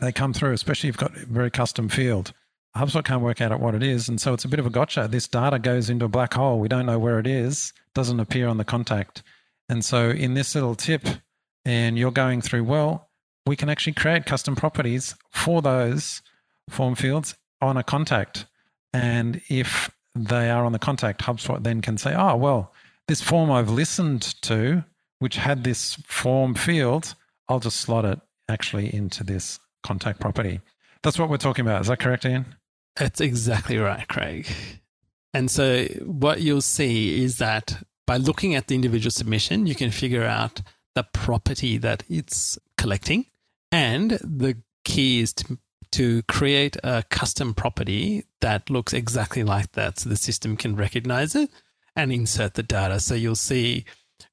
[0.00, 2.32] They come through, especially if you've got a very custom field.
[2.76, 4.08] HubSpot can't work out what it is.
[4.08, 5.08] And so it's a bit of a gotcha.
[5.10, 6.60] This data goes into a black hole.
[6.60, 9.22] We don't know where it is, doesn't appear on the contact.
[9.68, 11.02] And so in this little tip,
[11.64, 13.08] and you're going through, well,
[13.46, 16.22] we can actually create custom properties for those
[16.68, 18.46] form fields on a contact.
[18.92, 22.72] And if they are on the contact, HubSpot then can say, oh, well,
[23.08, 24.84] this form I've listened to,
[25.18, 27.14] which had this form field,
[27.48, 30.60] I'll just slot it actually into this contact property.
[31.02, 31.80] That's what we're talking about.
[31.82, 32.54] Is that correct, Ian?
[32.96, 34.46] That's exactly right, Craig.
[35.32, 39.90] And so what you'll see is that by looking at the individual submission, you can
[39.90, 40.60] figure out
[41.00, 43.26] the property that it's collecting.
[43.72, 45.58] And the key is to,
[45.92, 51.34] to create a custom property that looks exactly like that so the system can recognize
[51.34, 51.50] it
[51.96, 53.00] and insert the data.
[53.00, 53.84] So you'll see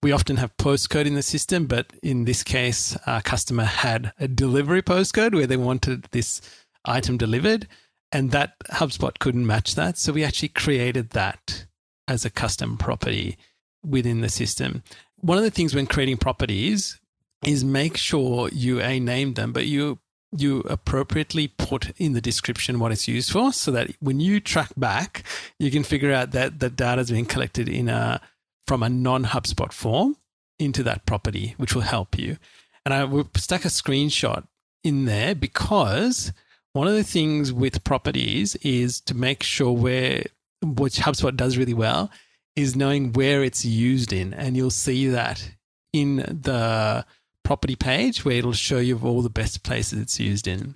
[0.01, 4.27] we often have postcode in the system, but in this case, our customer had a
[4.27, 6.41] delivery postcode where they wanted this
[6.85, 7.67] item delivered,
[8.11, 9.97] and that HubSpot couldn't match that.
[9.97, 11.65] So we actually created that
[12.07, 13.37] as a custom property
[13.83, 14.83] within the system.
[15.21, 16.99] One of the things when creating properties
[17.45, 19.99] is make sure you a name them, but you
[20.35, 24.69] you appropriately put in the description what it's used for so that when you track
[24.75, 25.23] back,
[25.57, 28.19] you can figure out that the data has been collected in a
[28.67, 30.17] from a non HubSpot form
[30.59, 32.37] into that property, which will help you.
[32.85, 34.45] And I will stack a screenshot
[34.83, 36.33] in there because
[36.73, 40.23] one of the things with properties is to make sure where,
[40.61, 42.11] which HubSpot does really well,
[42.57, 44.33] is knowing where it's used in.
[44.33, 45.51] And you'll see that
[45.93, 47.05] in the
[47.43, 50.75] property page where it'll show you all the best places it's used in.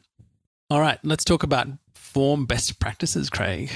[0.70, 3.72] All right, let's talk about form best practices, Craig.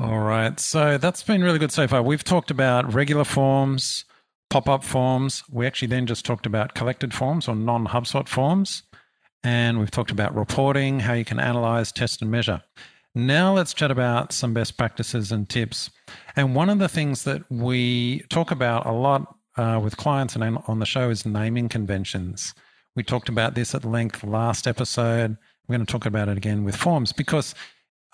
[0.00, 0.58] All right.
[0.58, 2.02] So that's been really good so far.
[2.02, 4.04] We've talked about regular forms,
[4.48, 5.42] pop up forms.
[5.50, 8.84] We actually then just talked about collected forms or non HubSpot forms.
[9.44, 12.62] And we've talked about reporting, how you can analyze, test, and measure.
[13.14, 15.90] Now let's chat about some best practices and tips.
[16.36, 20.58] And one of the things that we talk about a lot uh, with clients and
[20.66, 22.54] on the show is naming conventions.
[22.94, 25.36] We talked about this at length last episode.
[25.66, 27.54] We're going to talk about it again with forms because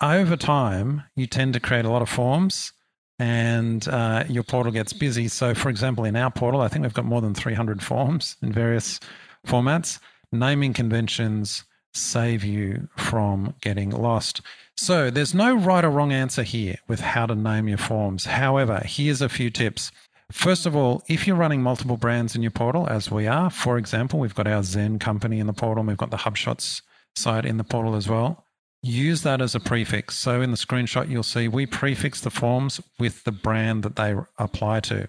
[0.01, 2.73] over time, you tend to create a lot of forms
[3.17, 5.27] and uh, your portal gets busy.
[5.27, 8.51] So, for example, in our portal, I think we've got more than 300 forms in
[8.51, 8.99] various
[9.47, 9.99] formats.
[10.31, 11.63] Naming conventions
[11.95, 14.41] save you from getting lost.
[14.77, 18.25] So, there's no right or wrong answer here with how to name your forms.
[18.25, 19.91] However, here's a few tips.
[20.31, 23.77] First of all, if you're running multiple brands in your portal, as we are, for
[23.77, 26.81] example, we've got our XEN company in the portal, we've got the HubShots
[27.15, 28.45] site in the portal as well
[28.85, 30.15] use that as a prefix.
[30.15, 34.15] So in the screenshot, you'll see we prefix the forms with the brand that they
[34.37, 35.07] apply to.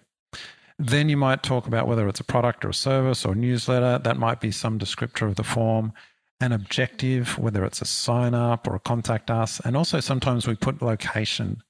[0.79, 3.99] Then you might talk about whether it's a product or a service or newsletter.
[3.99, 5.93] That might be some descriptor of the form,
[6.41, 9.61] an objective, whether it's a sign up or a contact us.
[9.65, 11.63] And also sometimes we put location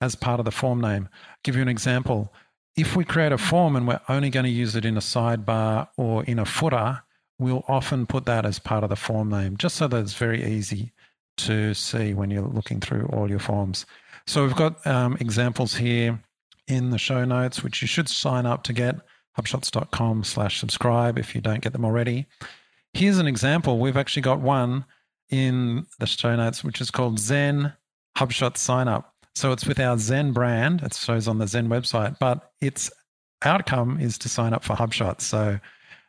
[0.00, 1.08] as part of the form name.
[1.12, 2.32] I'll give you an example.
[2.76, 5.88] If we create a form and we're only going to use it in a sidebar
[5.96, 7.02] or in a footer,
[7.38, 10.44] we'll often put that as part of the form name, just so that it's very
[10.44, 10.92] easy
[11.38, 13.86] to see when you're looking through all your forms.
[14.26, 16.20] So we've got um, examples here
[16.68, 18.96] in the show notes, which you should sign up to get
[19.38, 22.26] hubshots.com slash subscribe if you don't get them already.
[22.92, 23.78] Here's an example.
[23.78, 24.84] We've actually got one
[25.28, 27.74] in the show notes, which is called XEN
[28.18, 29.14] HubShot Sign Up.
[29.34, 30.82] So it's with our XEN brand.
[30.82, 32.90] It shows on the XEN website, but its
[33.42, 35.20] outcome is to sign up for HubShot.
[35.20, 35.58] So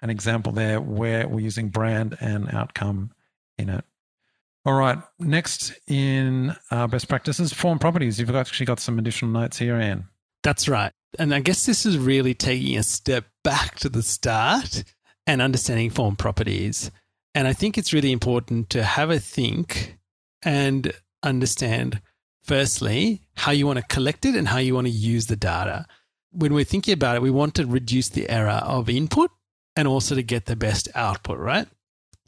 [0.01, 3.11] an example there where we're using brand and outcome
[3.57, 3.85] in it.
[4.65, 4.97] All right.
[5.19, 8.19] Next in uh, best practices, form properties.
[8.19, 10.07] You've actually got some additional notes here, Ian.
[10.43, 10.91] That's right.
[11.19, 14.83] And I guess this is really taking a step back to the start
[15.27, 16.91] and understanding form properties.
[17.33, 19.97] And I think it's really important to have a think
[20.43, 20.91] and
[21.23, 22.01] understand,
[22.43, 25.85] firstly, how you want to collect it and how you want to use the data.
[26.31, 29.31] When we're thinking about it, we want to reduce the error of input
[29.75, 31.67] and also to get the best output, right?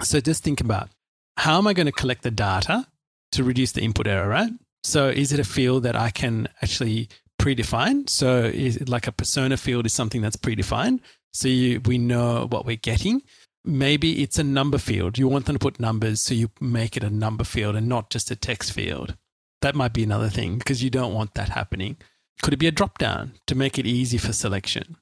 [0.01, 0.89] So just think about
[1.37, 2.87] how am I going to collect the data
[3.31, 4.51] to reduce the input error, right?
[4.83, 8.09] So is it a field that I can actually predefine?
[8.09, 10.99] So is it like a persona field is something that's predefined.
[11.33, 13.23] So you, we know what we're getting.
[13.65, 15.17] Maybe it's a number field.
[15.17, 18.09] You want them to put numbers, so you make it a number field and not
[18.09, 19.15] just a text field.
[19.61, 21.97] That might be another thing because you don't want that happening.
[22.41, 24.97] Could it be a drop down to make it easy for selection?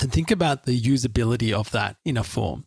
[0.00, 2.66] And think about the usability of that in a form.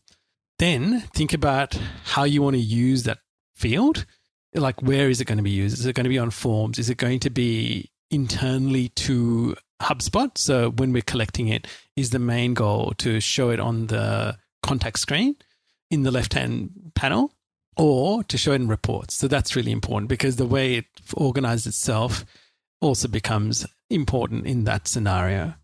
[0.60, 3.20] Then think about how you want to use that
[3.56, 4.06] field.
[4.54, 5.80] Like, where is it going to be used?
[5.80, 6.80] Is it going to be on forms?
[6.80, 10.38] Is it going to be internally to HubSpot?
[10.38, 15.00] So, when we're collecting it, is the main goal to show it on the contact
[15.00, 15.36] screen
[15.90, 17.34] in the left hand panel
[17.78, 19.16] or to show it in reports?
[19.16, 22.26] So, that's really important because the way it organizes itself
[22.82, 25.56] also becomes important in that scenario.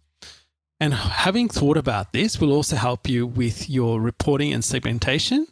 [0.80, 5.47] And having thought about this will also help you with your reporting and segmentation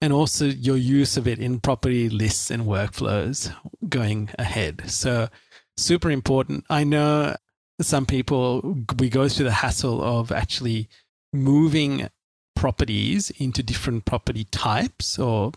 [0.00, 3.54] and also your use of it in property lists and workflows
[3.88, 4.90] going ahead.
[4.90, 5.28] So,
[5.76, 6.64] super important.
[6.68, 7.36] I know
[7.80, 10.88] some people, we go through the hassle of actually
[11.32, 12.08] moving
[12.54, 15.52] properties into different property types or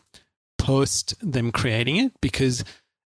[0.57, 2.63] post them creating it because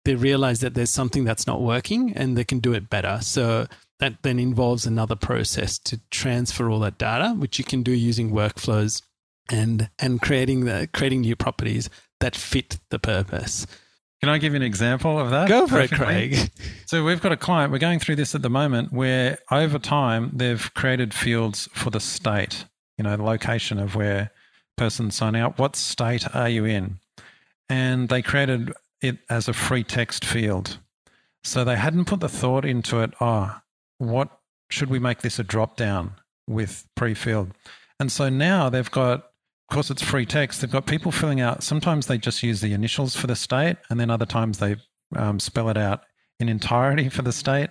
[0.03, 3.19] they realize that there's something that's not working and they can do it better.
[3.21, 3.67] So,
[3.99, 8.31] that then involves another process to transfer all that data, which you can do using
[8.31, 9.01] workflows
[9.49, 11.89] and and creating the creating new properties
[12.19, 13.65] that fit the purpose.
[14.25, 15.47] Can I give you an example of that?
[15.47, 16.49] Go for it, Craig.
[16.87, 17.71] So we've got a client.
[17.71, 21.99] We're going through this at the moment, where over time they've created fields for the
[21.99, 22.65] state.
[22.97, 24.31] You know, the location of where
[24.77, 25.59] persons signing up.
[25.59, 26.97] What state are you in?
[27.69, 30.79] And they created it as a free text field.
[31.43, 33.13] So they hadn't put the thought into it.
[33.21, 33.59] Oh,
[33.99, 34.29] what
[34.71, 36.15] should we make this a drop down
[36.47, 37.51] with pre-filled?
[37.99, 39.27] And so now they've got,
[39.73, 40.61] course, it's free text.
[40.61, 41.63] They've got people filling out.
[41.63, 44.75] Sometimes they just use the initials for the state, and then other times they
[45.15, 46.03] um, spell it out
[46.39, 47.69] in entirety for the state.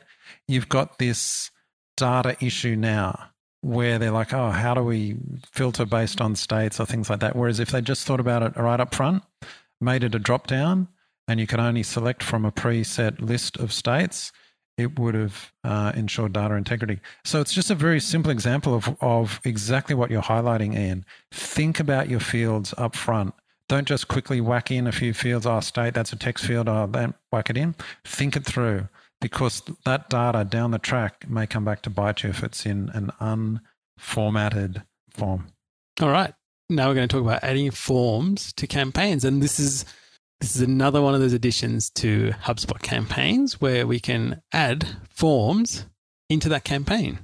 [0.48, 1.50] You've got this
[1.96, 3.30] data issue now
[3.60, 5.16] where they're like, oh, how do we
[5.52, 7.36] filter based on states or things like that?
[7.36, 9.22] Whereas if they just thought about it right up front,
[9.80, 10.88] made it a drop down,
[11.28, 14.32] and you can only select from a preset list of states,
[14.76, 17.00] it would have uh, ensured data integrity.
[17.24, 21.04] So it's just a very simple example of, of exactly what you're highlighting, Ian.
[21.32, 23.34] Think about your fields up front.
[23.68, 25.46] Don't just quickly whack in a few fields.
[25.46, 26.68] Oh, state, that's a text field.
[26.68, 27.74] Oh, then whack it in.
[28.04, 28.88] Think it through
[29.20, 32.90] because that data down the track may come back to bite you if it's in
[32.90, 33.10] an
[34.02, 35.46] unformatted form.
[36.02, 36.34] All right.
[36.68, 39.24] Now we're going to talk about adding forms to campaigns.
[39.24, 39.84] And this is
[40.44, 45.86] this is another one of those additions to HubSpot campaigns where we can add forms
[46.28, 47.20] into that campaign.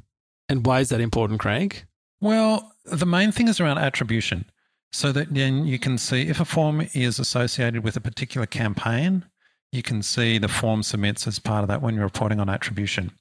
[0.49, 1.85] And why is that important, Craig?
[2.23, 4.47] Well, the main thing is around attribution.
[4.93, 9.27] So that then you can see if a form is associated with a particular campaign,
[9.71, 13.13] you can see the form submits as part of that when you're reporting on attribution.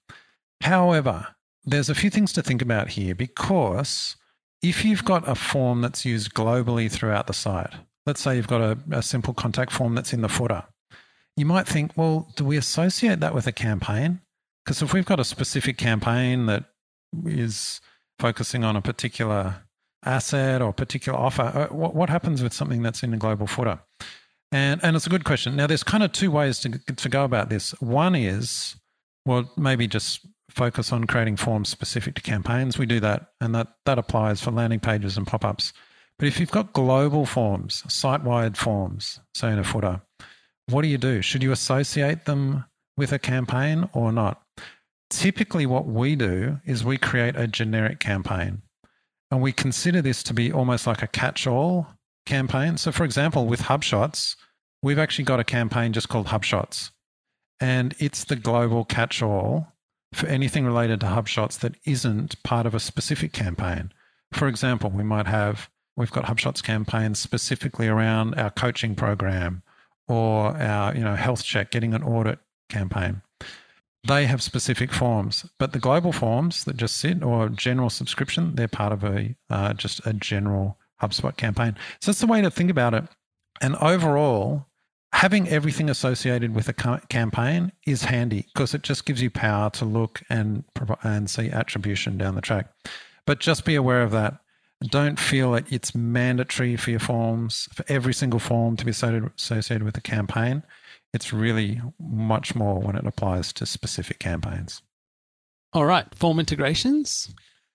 [0.61, 1.27] However,
[1.65, 4.15] there's a few things to think about here because
[4.61, 7.73] if you've got a form that's used globally throughout the site,
[8.09, 10.63] let's say you've got a, a simple contact form that's in the footer.
[11.37, 14.21] You might think, well, do we associate that with a campaign?
[14.65, 16.65] Because if we've got a specific campaign that
[17.23, 17.79] is
[18.17, 19.57] focusing on a particular
[20.03, 23.79] asset or particular offer, uh, what, what happens with something that's in a global footer?
[24.51, 25.55] And, and it's a good question.
[25.55, 27.79] Now, there's kind of two ways to, to go about this.
[27.79, 28.75] One is,
[29.23, 32.79] well, maybe just focus on creating forms specific to campaigns.
[32.79, 35.73] We do that, and that, that applies for landing pages and pop ups.
[36.19, 40.01] But if you've got global forms, site wide forms, say in a footer,
[40.67, 41.21] what do you do?
[41.21, 42.65] Should you associate them
[42.97, 44.41] with a campaign or not?
[45.09, 48.61] Typically, what we do is we create a generic campaign
[49.31, 51.87] and we consider this to be almost like a catch all
[52.25, 52.77] campaign.
[52.77, 54.35] So, for example, with HubShots,
[54.83, 56.91] we've actually got a campaign just called HubShots,
[57.59, 59.67] and it's the global catch all
[60.13, 63.91] for anything related to HubShots that isn't part of a specific campaign.
[64.33, 65.69] For example, we might have
[65.99, 69.63] We've got HubShots campaigns specifically around our coaching program
[70.07, 72.39] or our, you know, health check, getting an audit
[72.69, 73.21] campaign.
[74.07, 78.69] They have specific forms, but the global forms that just sit or general subscription, they're
[78.69, 81.75] part of a uh, just a general HubSpot campaign.
[81.99, 83.03] So that's the way to think about it.
[83.59, 84.67] And overall,
[85.11, 89.83] having everything associated with a campaign is handy because it just gives you power to
[89.83, 90.63] look and
[91.03, 92.67] and see attribution down the track.
[93.25, 94.39] But just be aware of that.
[94.87, 99.83] Don't feel that it's mandatory for your forms, for every single form to be associated
[99.83, 100.63] with a campaign.
[101.13, 104.81] It's really much more when it applies to specific campaigns.
[105.73, 107.33] All right, form integrations.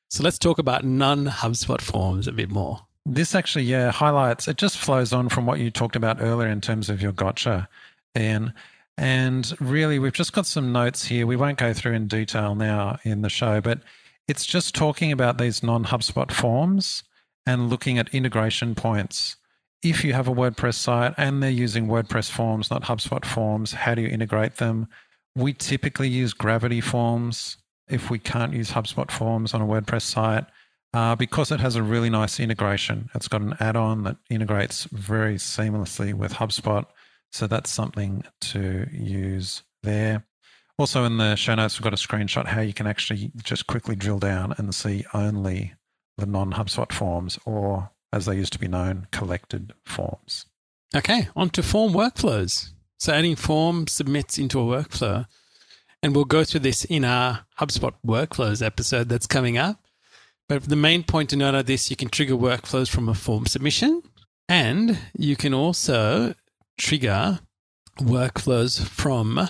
[0.09, 2.81] So let's talk about non HubSpot forms a bit more.
[3.05, 6.61] This actually, yeah, highlights, it just flows on from what you talked about earlier in
[6.61, 7.69] terms of your gotcha,
[8.17, 8.55] Ian.
[8.97, 11.27] And really, we've just got some notes here.
[11.27, 13.81] We won't go through in detail now in the show, but
[14.29, 17.03] it's just talking about these non HubSpot forms
[17.47, 19.37] and looking at integration points.
[19.83, 23.95] If you have a WordPress site and they're using WordPress forms, not HubSpot forms, how
[23.95, 24.89] do you integrate them?
[25.37, 27.59] We typically use Gravity forms
[27.89, 30.47] if we can't use HubSpot forms on a WordPress site
[30.95, 33.11] uh, because it has a really nice integration.
[33.15, 36.87] It's got an add on that integrates very seamlessly with HubSpot.
[37.33, 40.25] So that's something to use there.
[40.79, 43.95] Also, in the show notes, we've got a screenshot how you can actually just quickly
[43.95, 45.75] drill down and see only
[46.19, 50.47] the non HubSpot forms, or as they used to be known, collected forms.
[50.95, 52.71] Okay, on to form workflows.
[52.99, 55.27] So, adding form submits into a workflow.
[56.03, 59.87] And we'll go through this in our HubSpot workflows episode that's coming up.
[60.49, 63.47] But the main point to note of this, you can trigger workflows from a form
[63.47, 64.03] submission,
[64.49, 66.35] and you can also
[66.77, 67.41] trigger
[67.99, 69.49] workflows from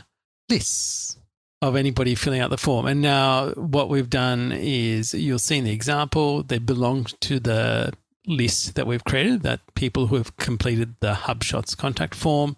[0.49, 1.19] lists
[1.63, 2.87] of anybody filling out the form.
[2.87, 7.93] And now what we've done is you'll see in the example, they belong to the
[8.27, 12.57] list that we've created, that people who have completed the HubShots contact form,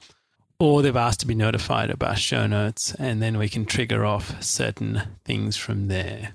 [0.58, 4.42] or they've asked to be notified about show notes, and then we can trigger off
[4.42, 6.32] certain things from there.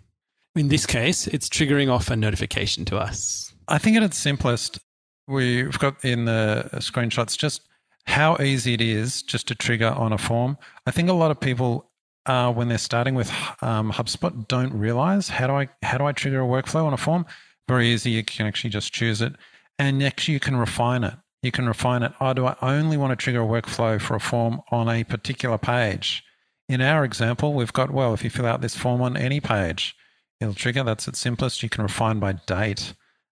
[0.55, 3.53] In this case, it's triggering off a notification to us.
[3.67, 4.79] I think at its simplest,
[5.27, 7.61] we've got in the screenshots just
[8.05, 10.57] how easy it is just to trigger on a form.
[10.85, 11.89] I think a lot of people,
[12.25, 13.31] uh, when they're starting with
[13.61, 16.97] um, HubSpot, don't realize how do I how do I trigger a workflow on a
[16.97, 17.25] form.
[17.67, 18.11] Very easy.
[18.11, 19.33] You can actually just choose it,
[19.79, 21.13] and next you can refine it.
[21.43, 22.13] You can refine it.
[22.19, 25.57] Oh, do I only want to trigger a workflow for a form on a particular
[25.57, 26.23] page?
[26.69, 29.95] In our example, we've got well, if you fill out this form on any page,
[30.39, 30.83] it'll trigger.
[30.83, 31.63] That's its simplest.
[31.63, 32.93] You can refine by date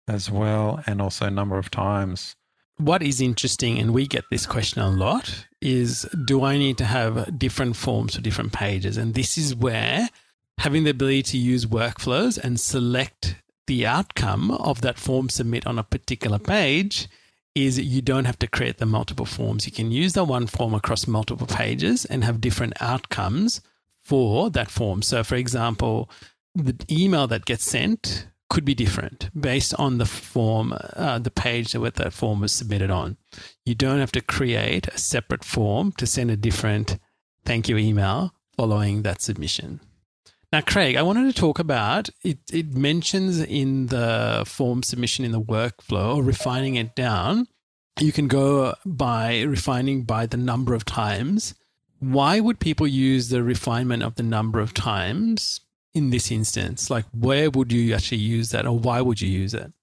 [0.08, 2.36] as well, and also number of times
[2.78, 6.86] what is interesting, and we get this question a lot, is do I need to
[6.86, 8.98] have different forms for different pages?
[8.98, 10.10] And this is where
[10.58, 13.36] having the ability to use workflows and select
[13.68, 17.08] the outcome of that form submit on a particular page
[17.56, 19.66] is you don't have to create the multiple forms.
[19.66, 23.62] You can use the one form across multiple pages and have different outcomes
[24.04, 25.02] for that form.
[25.02, 26.10] So, for example,
[26.54, 31.74] the email that gets sent could be different based on the form, uh, the page
[31.74, 33.18] that that form was submitted on.
[33.66, 36.98] You don't have to create a separate form to send a different
[37.44, 39.82] thank you email following that submission.
[40.54, 42.38] Now, Craig, I wanted to talk about it.
[42.52, 47.48] It mentions in the form submission in the workflow, or refining it down.
[48.00, 51.56] You can go by refining by the number of times.
[52.00, 55.62] Why would people use the refinement of the number of times
[55.96, 56.90] in this instance?
[56.90, 59.74] Like, where would you actually use that, or why would you use it?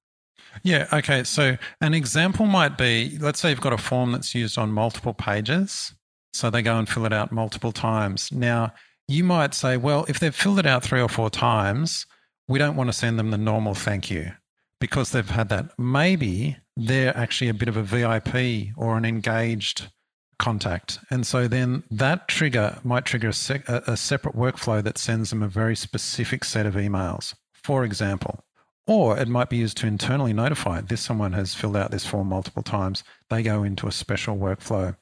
[0.63, 1.25] Yeah, okay.
[1.25, 5.15] So, an example might be let's say you've got a form that's used on multiple
[5.15, 5.95] pages.
[6.35, 8.31] So, they go and fill it out multiple times.
[8.31, 8.73] Now,
[9.09, 12.07] you might say, well, if they've filled it out three or four times,
[12.49, 14.33] we don't want to send them the normal thank you
[14.81, 15.71] because they've had that.
[15.79, 19.91] Maybe they're actually a bit of a VIP or an engaged
[20.39, 20.99] contact.
[21.11, 25.43] And so then that trigger might trigger a, sec- a, separate workflow that sends them
[25.43, 28.45] a very specific set of emails, for example.
[28.87, 32.29] Or it might be used to internally notify this someone has filled out this form
[32.29, 33.05] multiple times.
[33.31, 34.97] They go into a special workflow.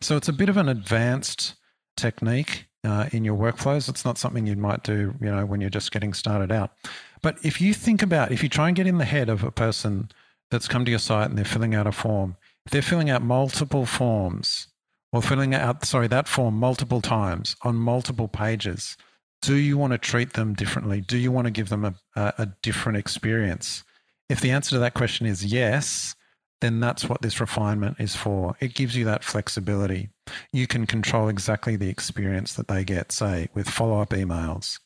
[0.00, 1.54] So it's a bit of an advanced
[1.96, 3.88] technique uh, in your workflows.
[3.88, 6.72] It's not something you might do, you know, when you're just getting started out.
[7.20, 9.50] But if you think about, if you try and get in the head of a
[9.50, 10.10] person
[10.50, 13.22] that's come to your site and they're filling out a form, if they're filling out
[13.22, 14.68] multiple forms
[15.16, 18.98] or filling out, sorry, that form multiple times on multiple pages,
[19.40, 21.00] do you want to treat them differently?
[21.00, 23.82] Do you want to give them a, a, different experience?
[24.28, 26.14] If the answer to that question is yes,
[26.60, 28.56] then that's what this refinement is for.
[28.60, 30.10] It gives you that flexibility.
[30.52, 34.80] You can control exactly the experience that they get, say, with follow up emails.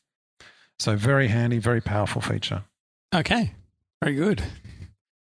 [0.79, 2.63] So, very handy, very powerful feature.
[3.13, 3.53] Okay,
[4.01, 4.43] very good.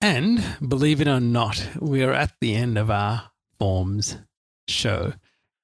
[0.01, 4.16] And believe it or not, we're at the end of our forms
[4.70, 5.14] show.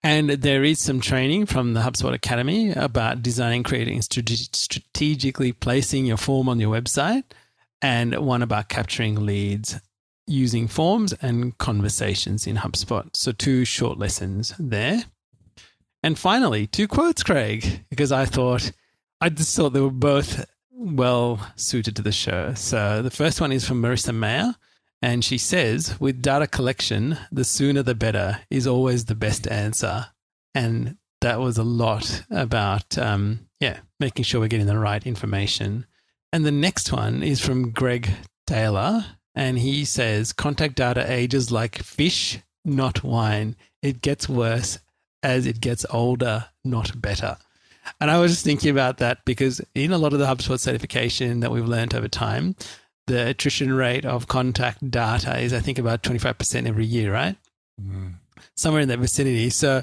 [0.03, 6.19] And there is some training from the HubSpot Academy about designing, creating, strategically placing your
[6.19, 7.25] form on your website,
[7.81, 9.81] and one about capturing leads
[10.27, 13.09] using forms and conversations in HubSpot.
[13.15, 15.05] So, two short lessons there.
[16.03, 18.73] And finally, two quotes, Craig, because I thought,
[19.21, 22.53] I just thought they were both well suited to the show.
[22.55, 24.55] So, the first one is from Marissa Mayer
[25.05, 30.07] and she says, with data collection, the sooner the better is always the best answer.
[30.55, 35.85] And that was a lot about, um, yeah, making sure we're getting the right information.
[36.33, 38.09] And the next one is from Greg
[38.47, 39.05] Taylor.
[39.35, 43.57] And he says, contact data ages like fish, not wine.
[43.83, 44.79] It gets worse
[45.23, 47.37] as it gets older, not better.
[48.01, 51.41] And I was just thinking about that because in a lot of the HubSpot certification
[51.41, 52.57] that we've learned over time,
[53.07, 57.37] the attrition rate of contact data is, I think, about 25% every year, right?
[57.81, 58.15] Mm.
[58.57, 59.51] Somewhere in that vicinity.
[59.51, 59.83] So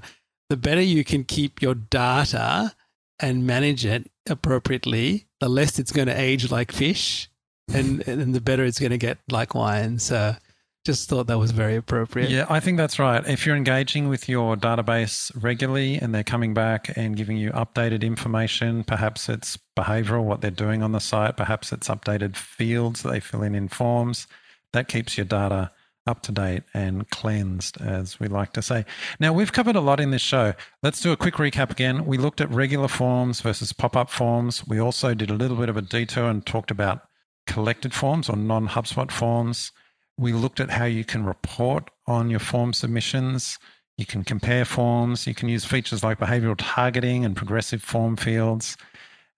[0.49, 2.73] the better you can keep your data
[3.19, 7.29] and manage it appropriately, the less it's going to age like fish,
[7.73, 9.99] and and the better it's going to get like wine.
[9.99, 10.35] So
[10.83, 12.29] just thought that was very appropriate.
[12.29, 13.25] Yeah, I think that's right.
[13.27, 18.01] If you're engaging with your database regularly and they're coming back and giving you updated
[18.01, 23.19] information, perhaps it's behavioral, what they're doing on the site, perhaps it's updated fields they
[23.19, 24.27] fill in in forms,
[24.73, 25.71] that keeps your data
[26.07, 28.85] up to date and cleansed, as we like to say.
[29.19, 30.53] Now, we've covered a lot in this show.
[30.81, 32.05] Let's do a quick recap again.
[32.05, 34.65] We looked at regular forms versus pop up forms.
[34.67, 37.07] We also did a little bit of a detour and talked about
[37.45, 39.71] collected forms or non HubSpot forms.
[40.17, 43.57] We looked at how you can report on your form submissions.
[43.97, 45.27] You can compare forms.
[45.27, 48.77] You can use features like behavioral targeting and progressive form fields.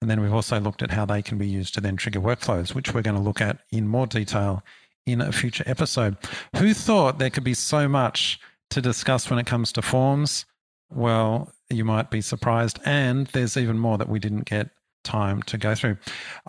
[0.02, 2.76] And then we've also looked at how they can be used to then trigger workflows,
[2.76, 4.64] which we're going to look at in more detail
[5.06, 6.18] in a future episode.
[6.58, 10.46] Who thought there could be so much to discuss when it comes to forms?
[10.90, 12.80] Well, you might be surprised.
[12.86, 14.70] And there's even more that we didn't get
[15.04, 15.98] time to go through.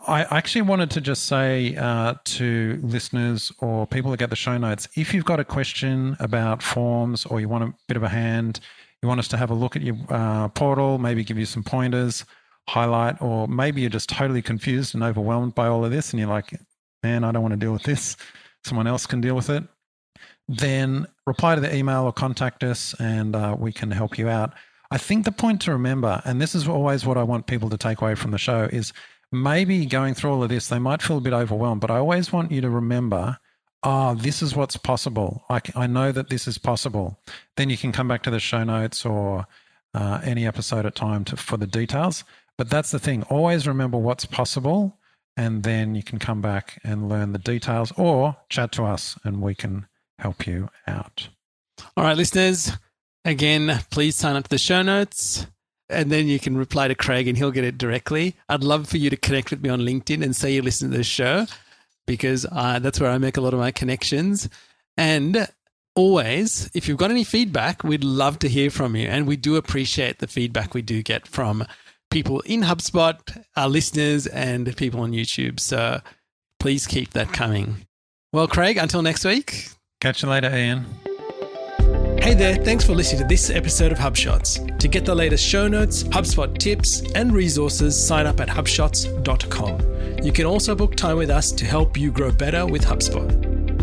[0.07, 4.57] I actually wanted to just say uh, to listeners or people that get the show
[4.57, 8.09] notes if you've got a question about forms or you want a bit of a
[8.09, 8.61] hand,
[9.03, 11.63] you want us to have a look at your uh, portal, maybe give you some
[11.63, 12.25] pointers,
[12.69, 16.29] highlight, or maybe you're just totally confused and overwhelmed by all of this and you're
[16.29, 16.59] like,
[17.03, 18.17] man, I don't want to deal with this.
[18.65, 19.65] Someone else can deal with it.
[20.49, 24.55] Then reply to the email or contact us and uh, we can help you out.
[24.95, 27.77] I think the point to remember, and this is always what I want people to
[27.77, 28.93] take away from the show, is
[29.33, 32.33] maybe going through all of this, they might feel a bit overwhelmed, but I always
[32.33, 33.39] want you to remember
[33.83, 35.45] oh, this is what's possible.
[35.51, 37.19] I, I know that this is possible.
[37.57, 39.47] Then you can come back to the show notes or
[39.93, 42.25] uh, any episode at time to, for the details.
[42.57, 43.25] But that's the thing.
[43.25, 44.97] Always remember what's possible,
[45.37, 49.43] and then you can come back and learn the details or chat to us and
[49.43, 49.87] we can
[50.21, 51.29] help you out.
[51.97, 52.71] All right, listeners.
[53.25, 55.47] Again, please sign up to the show notes
[55.89, 58.35] and then you can reply to Craig and he'll get it directly.
[58.49, 60.97] I'd love for you to connect with me on LinkedIn and say you listen to
[60.97, 61.47] the show
[62.07, 64.49] because uh, that's where I make a lot of my connections.
[64.97, 65.49] And
[65.95, 69.09] always, if you've got any feedback, we'd love to hear from you.
[69.09, 71.67] And we do appreciate the feedback we do get from
[72.11, 75.61] people in HubSpot, our listeners, and people on YouTube.
[75.61, 76.01] So
[76.61, 77.87] please keep that coming.
[78.33, 79.69] Well, Craig, until next week.
[80.01, 80.87] Catch you later, Ian.
[82.25, 84.79] Hey there, thanks for listening to this episode of HubShots.
[84.79, 90.23] To get the latest show notes, HubSpot tips, and resources, sign up at hubshots.com.
[90.25, 93.74] You can also book time with us to help you grow better with HubSpot.